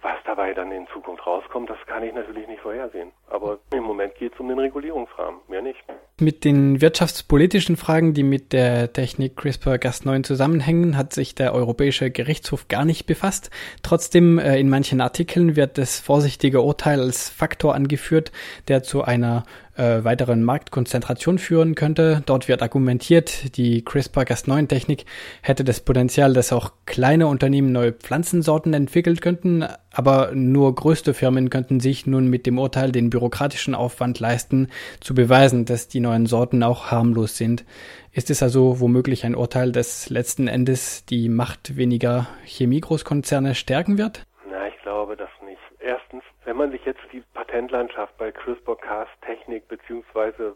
Was 0.03 0.17
dabei 0.25 0.53
dann 0.53 0.69
in 0.73 0.86
Zukunft 0.91 1.25
rauskommt, 1.25 1.69
das 1.69 1.77
kann 1.88 2.03
ich 2.03 2.13
natürlich 2.13 2.45
nicht 2.45 2.60
vorhersehen. 2.62 3.13
Aber 3.29 3.60
im 3.73 3.84
Moment 3.84 4.13
geht 4.15 4.34
es 4.34 4.39
um 4.39 4.49
den 4.49 4.60
Regulierungsrahmen, 4.60 5.39
mehr 5.47 5.62
nicht. 5.62 5.79
Mit 6.19 6.43
den 6.43 6.82
wirtschaftspolitischen 6.82 7.77
Fragen, 7.77 8.13
die 8.13 8.23
mit 8.23 8.51
der 8.51 8.91
Technik 8.91 9.39
CRISPR-Cas9 9.39 10.23
zusammenhängen, 10.23 10.97
hat 10.97 11.13
sich 11.13 11.36
der 11.36 11.53
Europäische 11.53 12.12
Gerichtshof 12.12 12.67
gar 12.67 12.84
nicht 12.84 13.06
befasst. 13.06 13.49
Trotzdem, 13.82 14.39
äh, 14.39 14.60
in 14.60 14.69
manchen 14.69 14.99
Artikeln 14.99 15.56
wird 15.56 15.77
das 15.77 16.01
vorsichtige 16.01 16.62
Urteil 16.62 16.99
als 16.99 17.29
Faktor 17.29 17.73
angeführt, 17.73 18.34
der 18.67 18.84
zu 18.84 19.03
einer 19.03 19.45
äh, 19.75 20.03
weiteren 20.03 20.43
Marktkonzentration 20.43 21.39
führen 21.39 21.75
könnte. 21.75 22.23
Dort 22.25 22.47
wird 22.47 22.62
argumentiert, 22.62 23.57
die 23.57 23.83
CRISPR-Cas9-Technik 23.83 25.05
hätte 25.41 25.63
das 25.63 25.79
Potenzial, 25.79 26.33
dass 26.33 26.53
auch 26.53 26.73
kleine 26.86 27.27
Unternehmen 27.27 27.71
neue 27.71 27.93
Pflanzensorten 27.93 28.73
entwickelt 28.73 29.21
könnten, 29.21 29.65
aber 29.91 30.31
nur 30.33 30.73
größte 30.75 31.13
Firmen 31.13 31.49
könnten 31.49 31.79
sich 31.79 32.05
nun 32.05 32.27
mit 32.27 32.45
dem 32.45 32.59
Urteil 32.59 32.91
den 32.91 33.09
bürokratischen 33.09 33.75
Aufwand 33.75 34.19
leisten, 34.19 34.69
zu 34.99 35.13
beweisen, 35.13 35.65
dass 35.65 35.88
die 35.88 35.99
neuen 35.99 36.25
Sorten 36.25 36.63
auch 36.63 36.91
harmlos 36.91 37.38
sind. 37.38 37.65
Ist 38.12 38.29
es 38.29 38.43
also 38.43 38.79
womöglich 38.79 39.25
ein 39.25 39.36
Urteil, 39.36 39.71
das 39.71 40.09
letzten 40.09 40.47
Endes 40.47 41.05
die 41.05 41.29
Macht 41.29 41.75
weniger 41.77 42.27
Chemiegroßkonzerne 42.45 43.55
stärken 43.55 43.97
wird? 43.97 44.27
Na, 44.47 44.67
ich 44.67 44.79
glaube 44.83 45.17
das 45.17 45.29
nicht. 45.45 45.59
Erstens, 45.79 46.23
wenn 46.53 46.59
man 46.59 46.71
sich 46.71 46.85
jetzt 46.85 47.01
die 47.11 47.23
Patentlandschaft 47.33 48.15
bei 48.19 48.31
CRISPR-Cas-Technik 48.31 49.67
beziehungsweise 49.67 50.55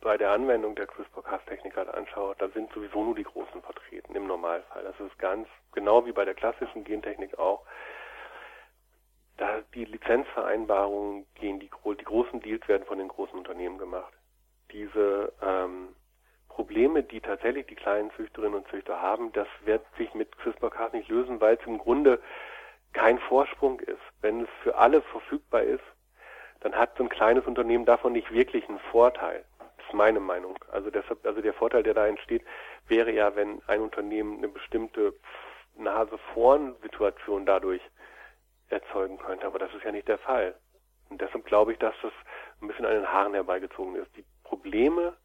bei 0.00 0.16
der 0.16 0.30
Anwendung 0.30 0.76
der 0.76 0.86
CRISPR-Cas-Technik 0.86 1.74
halt 1.74 1.88
anschaut, 1.88 2.40
da 2.40 2.48
sind 2.50 2.72
sowieso 2.72 3.02
nur 3.02 3.16
die 3.16 3.24
Großen 3.24 3.60
vertreten 3.60 4.14
im 4.14 4.28
Normalfall. 4.28 4.84
Das 4.84 4.94
ist 5.00 5.18
ganz 5.18 5.48
genau 5.72 6.06
wie 6.06 6.12
bei 6.12 6.24
der 6.24 6.34
klassischen 6.34 6.84
Gentechnik 6.84 7.36
auch 7.40 7.66
da 9.36 9.62
die 9.74 9.84
Lizenzvereinbarungen 9.84 11.26
gehen, 11.34 11.58
die, 11.58 11.68
die 11.68 12.04
großen 12.04 12.38
Deals 12.38 12.68
werden 12.68 12.86
von 12.86 12.98
den 12.98 13.08
großen 13.08 13.36
Unternehmen 13.36 13.78
gemacht. 13.78 14.12
Diese 14.70 15.32
ähm, 15.42 15.88
Probleme, 16.50 17.02
die 17.02 17.20
tatsächlich 17.20 17.66
die 17.66 17.74
kleinen 17.74 18.12
Züchterinnen 18.12 18.54
und 18.60 18.68
Züchter 18.68 19.02
haben, 19.02 19.32
das 19.32 19.48
wird 19.64 19.84
sich 19.98 20.14
mit 20.14 20.38
CRISPR-Cas 20.38 20.92
nicht 20.92 21.08
lösen, 21.08 21.40
weil 21.40 21.56
es 21.56 21.66
im 21.66 21.78
Grunde 21.78 22.22
kein 22.92 23.18
Vorsprung 23.18 23.80
ist. 23.80 24.00
Wenn 24.20 24.42
es 24.42 24.48
für 24.62 24.76
alle 24.76 25.02
verfügbar 25.02 25.62
ist, 25.62 25.84
dann 26.60 26.76
hat 26.76 26.96
so 26.96 27.02
ein 27.02 27.08
kleines 27.08 27.44
Unternehmen 27.46 27.84
davon 27.84 28.12
nicht 28.12 28.30
wirklich 28.32 28.68
einen 28.68 28.78
Vorteil. 28.90 29.44
Das 29.58 29.86
ist 29.86 29.94
meine 29.94 30.20
Meinung. 30.20 30.56
Also 30.70 30.90
deshalb, 30.90 31.26
also 31.26 31.40
der 31.40 31.54
Vorteil, 31.54 31.82
der 31.82 31.94
da 31.94 32.06
entsteht, 32.06 32.44
wäre 32.86 33.10
ja, 33.10 33.34
wenn 33.34 33.60
ein 33.66 33.80
Unternehmen 33.80 34.38
eine 34.38 34.48
bestimmte 34.48 35.14
Nase 35.76 36.18
vorn 36.34 36.76
Situation 36.82 37.46
dadurch 37.46 37.82
erzeugen 38.68 39.18
könnte. 39.18 39.46
Aber 39.46 39.58
das 39.58 39.74
ist 39.74 39.84
ja 39.84 39.92
nicht 39.92 40.08
der 40.08 40.18
Fall. 40.18 40.54
Und 41.08 41.20
deshalb 41.20 41.44
glaube 41.44 41.72
ich, 41.72 41.78
dass 41.78 41.94
das 42.02 42.12
ein 42.60 42.68
bisschen 42.68 42.86
an 42.86 42.94
den 42.94 43.12
Haaren 43.12 43.34
herbeigezogen 43.34 43.96
ist. 43.96 44.16
Die 44.16 44.24
Probleme, 44.44 45.16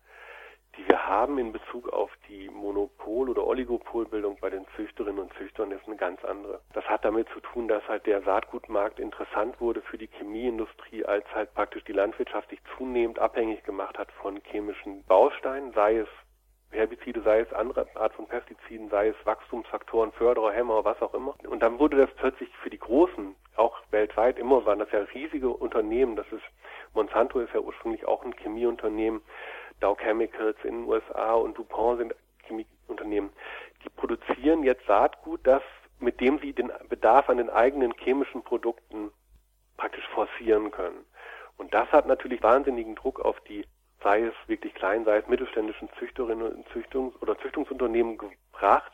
die 0.78 0.88
wir 0.88 1.08
haben 1.08 1.38
in 1.38 1.52
Bezug 1.52 1.90
auf 1.90 2.12
die 2.30 2.50
Monopol- 2.50 3.30
oder 3.30 3.46
Oligopolbildung 3.46 4.38
bei 4.40 4.50
den 4.50 4.66
Züchterinnen 4.76 5.20
und 5.20 5.34
Züchtern, 5.34 5.72
ist 5.72 5.88
eine 5.88 5.96
ganz 5.96 6.24
andere. 6.24 6.62
Das 6.74 6.86
hat 6.86 7.04
damit 7.04 7.28
zu 7.30 7.40
tun, 7.40 7.68
dass 7.68 7.88
halt 7.88 8.06
der 8.06 8.22
Saatgutmarkt 8.22 9.00
interessant 9.00 9.60
wurde 9.60 9.82
für 9.82 9.98
die 9.98 10.08
Chemieindustrie, 10.08 11.06
als 11.06 11.26
halt 11.34 11.54
praktisch 11.54 11.84
die 11.86 11.94
Landwirtschaft 11.94 12.50
sich 12.50 12.60
zunehmend 12.78 13.20
abhängig 13.20 13.64
gemacht 13.64 13.98
hat 13.98 14.12
von 14.12 14.40
chemischen 14.52 15.04
Bausteinen, 15.06 15.74
sei 15.74 15.98
es 15.98 16.08
Herbizide, 16.72 17.22
sei 17.22 17.40
es 17.40 17.54
andere 17.54 17.88
Art 17.96 18.14
von 18.14 18.28
Pestiziden, 18.28 18.90
sei 18.90 19.10
es 19.10 19.16
Wachstumsfaktoren, 19.26 20.12
Förderer, 20.12 20.52
Hämmer, 20.52 20.84
was 20.84 21.02
auch 21.02 21.14
immer. 21.14 21.36
Und 21.48 21.62
dann 21.62 21.80
wurde 21.80 21.98
das 21.98 22.14
plötzlich 22.16 22.50
für 22.58 22.70
die 22.70 22.80
Großen, 22.80 23.36
auch 23.56 23.80
weltweit, 23.92 24.38
immer 24.38 24.66
waren 24.66 24.80
das 24.80 24.92
ja 24.92 25.00
riesige 25.00 25.50
Unternehmen. 25.50 26.16
Das 26.16 26.28
ist, 26.32 26.44
Monsanto 26.94 27.40
ist 27.40 27.54
ja 27.54 27.62
ursprünglich 27.62 28.06
auch 28.06 28.24
ein 28.24 28.36
Chemieunternehmen. 28.36 29.22
Dow 29.80 29.96
Chemicals 29.96 30.58
in 30.64 30.82
den 30.82 30.86
USA 30.86 31.34
und 31.34 31.58
DuPont 31.58 32.00
sind 32.00 32.16
Chemieunternehmen. 32.44 33.32
Die 33.84 33.90
produzieren 33.90 34.64
jetzt 34.64 34.86
Saatgut, 34.86 35.42
das, 35.44 35.62
mit 36.00 36.20
dem 36.20 36.40
sie 36.40 36.54
den 36.54 36.72
Bedarf 36.90 37.30
an 37.30 37.38
den 37.38 37.50
eigenen 37.50 37.94
chemischen 37.94 38.44
Produkten 38.44 39.12
praktisch 39.78 40.08
forcieren 40.10 40.72
können. 40.72 41.06
Und 41.58 41.74
das 41.74 41.92
hat 41.92 42.08
natürlich 42.08 42.42
wahnsinnigen 42.44 42.96
Druck 42.96 43.20
auf 43.20 43.40
die 43.42 43.66
sei 44.04 44.22
es 44.22 44.34
wirklich 44.48 44.74
klein, 44.74 45.06
sei 45.06 45.18
es 45.18 45.28
mittelständischen 45.28 45.90
Züchterinnen 45.98 46.52
und 46.52 46.68
Züchtungs- 46.70 47.20
oder 47.22 47.38
Züchtungsunternehmen 47.40 48.18
gebracht, 48.18 48.92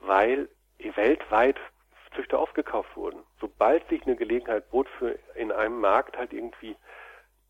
weil 0.00 0.48
weltweit 0.94 1.56
Züchter 2.14 2.38
aufgekauft 2.38 2.94
wurden. 2.96 3.20
Sobald 3.40 3.88
sich 3.88 4.02
eine 4.02 4.16
Gelegenheit 4.16 4.68
bot, 4.70 4.88
für 4.98 5.18
in 5.34 5.50
einem 5.50 5.80
Markt 5.80 6.18
halt 6.18 6.32
irgendwie 6.32 6.76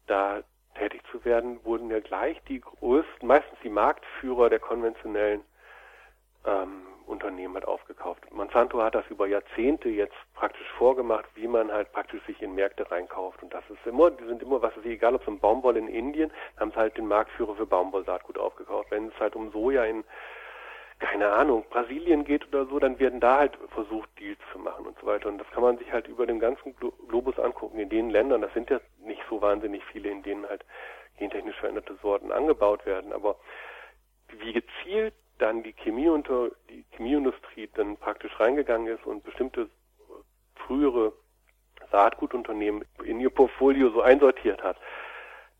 da 0.07 0.43
tätig 0.75 1.03
zu 1.11 1.25
werden, 1.25 1.61
wurden 1.65 1.91
ja 1.91 2.01
gleich 2.01 2.41
die 2.49 2.61
größten, 2.61 3.27
meistens 3.27 3.59
die 3.63 3.69
Marktführer 3.69 4.51
der 4.51 4.59
konventionellen 4.59 5.43
ähm, 6.47 6.83
Unternehmen 7.07 7.57
hat 7.57 7.67
aufgekauft. 7.67 8.23
Monsanto 8.33 8.83
hat 8.83 8.95
das 8.95 9.07
über 9.09 9.27
Jahrzehnte 9.27 9.89
jetzt 9.89 10.15
praktisch 10.35 10.67
vorgemacht, 10.79 11.27
wie 11.35 11.47
man 11.47 11.71
halt 11.71 11.93
praktisch 11.93 12.23
sich 12.27 12.41
in 12.43 12.55
Märkte 12.55 12.91
reinkauft. 12.91 13.43
Und 13.43 13.53
das 13.53 13.65
ist 13.69 13.85
immer, 13.87 14.11
die 14.11 14.25
sind 14.25 14.43
immer, 14.43 14.63
was 14.63 14.77
ist 14.77 14.87
egal, 14.87 15.15
ob 15.15 15.23
es 15.23 15.29
um 15.29 15.39
Baumwolle 15.39 15.79
in 15.79 15.89
Indien, 15.89 16.33
haben 16.59 16.71
sie 16.71 16.77
halt 16.77 16.97
den 16.97 17.07
Marktführer 17.07 17.55
für 17.55 17.67
Baumwollsaatgut 17.67 18.39
aufgekauft. 18.39 18.91
Wenn 18.91 19.09
es 19.09 19.21
halt 19.21 19.37
um 19.37 19.51
Soja 19.51 19.85
in, 19.85 20.05
keine 21.03 21.33
Ahnung, 21.33 21.65
Brasilien 21.69 22.25
geht 22.25 22.47
oder 22.47 22.65
so, 22.67 22.79
dann 22.79 22.99
werden 23.01 23.19
da 23.19 23.38
halt 23.38 23.59
versucht, 23.75 24.09
Deals 24.21 24.38
zu 24.53 24.59
machen 24.59 24.87
und 24.87 24.97
so 25.01 25.07
weiter. 25.07 25.29
Und 25.29 25.38
das 25.38 25.51
kann 25.51 25.62
man 25.62 25.77
sich 25.77 25.93
halt 25.93 26.07
über 26.07 26.27
den 26.27 26.38
ganzen 26.38 26.77
Globus 27.09 27.38
angucken. 27.41 27.81
In 27.81 27.88
den 27.88 28.09
Ländern, 28.09 28.41
das 28.41 28.55
sind 28.55 28.71
ja 28.71 28.81
nicht 29.05 29.21
so 29.29 29.43
wahnsinnig 29.43 29.85
viele, 29.87 30.11
in 30.11 30.23
denen 30.23 30.49
halt 30.49 30.65
gentechnisch 31.19 31.57
veränderte 31.57 31.97
Sorten 32.01 32.31
angebaut 32.31 32.87
werden. 32.87 33.12
Aber 33.12 33.37
wie 34.38 34.53
gezielt 34.53 35.15
dann 35.38 35.65
die 35.65 35.73
Chemie 35.73 36.09
unter 36.09 36.51
die 36.71 36.85
Chemieindustrie 36.93 37.69
dann 37.75 37.97
praktisch 37.97 38.38
reingegangen 38.38 38.87
ist 38.87 39.05
und 39.05 39.25
bestimmte 39.25 39.69
frühere 40.55 41.12
Saatgutunternehmen 41.91 42.85
in 43.05 43.19
ihr 43.19 43.31
Portfolio 43.31 43.91
so 43.91 44.03
einsortiert 44.03 44.62
hat. 44.62 44.77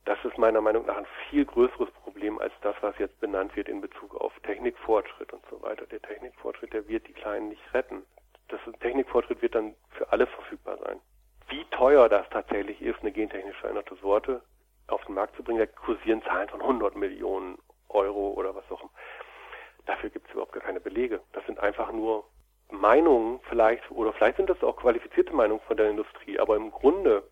Das 0.05 0.19
ist 0.25 0.37
meiner 0.37 0.61
Meinung 0.61 0.87
nach 0.87 0.97
ein 0.97 1.07
viel 1.31 1.45
größeres 1.45 1.91
Problem 2.03 2.39
als 2.39 2.53
das, 2.63 2.75
was 2.81 2.99
jetzt 2.99 3.21
benannt 3.21 3.55
wird 3.55 3.69
in 3.69 3.81
Bezug 3.81 4.15
auf 4.21 4.33
Technikfortschritt 4.41 5.33
und 5.33 5.45
so 5.49 5.63
weiter. 5.63 5.87
Der 5.87 6.03
Technikfortschritt, 6.03 6.73
der 6.73 6.89
wird 6.89 7.07
die 7.07 7.13
Kleinen 7.13 7.51
nicht 7.51 7.63
retten. 7.73 8.03
Das 8.49 8.61
Technikfortschritt 8.81 9.41
wird 9.43 9.55
dann 9.55 9.75
für 9.91 10.11
alle 10.13 10.27
verfügbar 10.27 10.79
sein. 10.79 11.01
Wie 11.49 11.65
teuer 11.67 12.09
das 12.09 12.29
tatsächlich 12.31 12.83
ist, 12.83 13.01
eine 13.01 13.13
gentechnisch 13.13 13.57
veränderte 13.59 13.95
Sorte 13.97 14.43
auf 14.89 15.05
den 15.05 15.15
Markt 15.15 15.37
zu 15.37 15.45
bringen, 15.45 15.61
da 15.61 15.67
kursieren 15.67 16.23
Zahlen 16.23 16.49
von 16.49 16.61
100 16.61 16.97
Millionen 16.97 17.59
Euro 17.89 18.33
oder 18.33 18.55
was 18.55 18.71
auch 18.71 18.81
immer. 18.81 18.91
Dafür 19.87 20.11
gibt 20.11 20.27
es 20.27 20.33
überhaupt 20.33 20.53
gar 20.53 20.63
keine 20.63 20.81
Belege. 20.81 21.21
Das 21.33 21.45
sind 21.47 21.59
einfach 21.61 21.93
nur 21.93 22.25
Meinungen 22.71 23.41
vielleicht, 23.49 23.91
oder 23.91 24.13
vielleicht 24.13 24.37
sind 24.37 24.51
das 24.51 24.63
auch 24.63 24.77
qualifizierte 24.77 25.33
Meinungen 25.33 25.61
von 25.67 25.77
der 25.77 25.91
Industrie, 25.91 26.39
aber 26.39 26.57
im 26.57 26.71
Grunde 26.71 27.23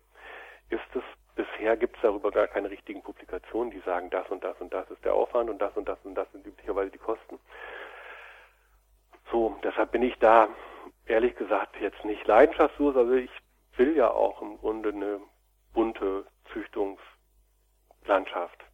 ist 0.69 0.95
es, 0.95 1.03
bisher 1.35 1.77
gibt 1.77 1.95
es 1.95 2.01
darüber 2.01 2.31
gar 2.31 2.47
keine 2.47 2.69
richtigen 2.69 3.01
Publikationen, 3.01 3.71
die 3.71 3.81
sagen, 3.81 4.09
das 4.09 4.27
und 4.29 4.43
das 4.43 4.59
und 4.59 4.73
das 4.73 4.89
ist 4.89 5.03
der 5.03 5.13
Aufwand 5.13 5.49
und 5.49 5.59
das 5.59 5.75
und 5.75 5.87
das 5.87 5.97
und 6.03 6.15
das 6.15 6.31
sind 6.31 6.45
üblicherweise 6.45 6.91
die 6.91 6.97
Kosten. 6.97 7.39
So, 9.31 9.57
deshalb 9.63 9.91
bin 9.91 10.03
ich 10.03 10.17
da 10.19 10.49
ehrlich 11.05 11.35
gesagt 11.35 11.75
jetzt 11.79 12.03
nicht 12.03 12.25
leidenschaftslos, 12.27 12.95
also 12.95 13.13
ich 13.13 13.31
will 13.77 13.95
ja 13.95 14.11
auch 14.11 14.41
im 14.41 14.57
Grunde 14.57 14.89
eine 14.89 15.21
bunte 15.73 16.25
Züchtungslandschaft. 16.51 18.65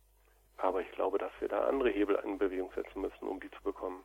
Aber 0.57 0.81
ich 0.81 0.91
glaube, 0.91 1.19
dass 1.19 1.31
wir 1.39 1.47
da 1.47 1.67
andere 1.67 1.89
Hebel 1.89 2.19
in 2.23 2.39
Bewegung 2.39 2.71
setzen 2.73 3.01
müssen, 3.01 3.27
um 3.27 3.39
die 3.39 3.51
zu 3.51 3.61
bekommen. 3.61 4.03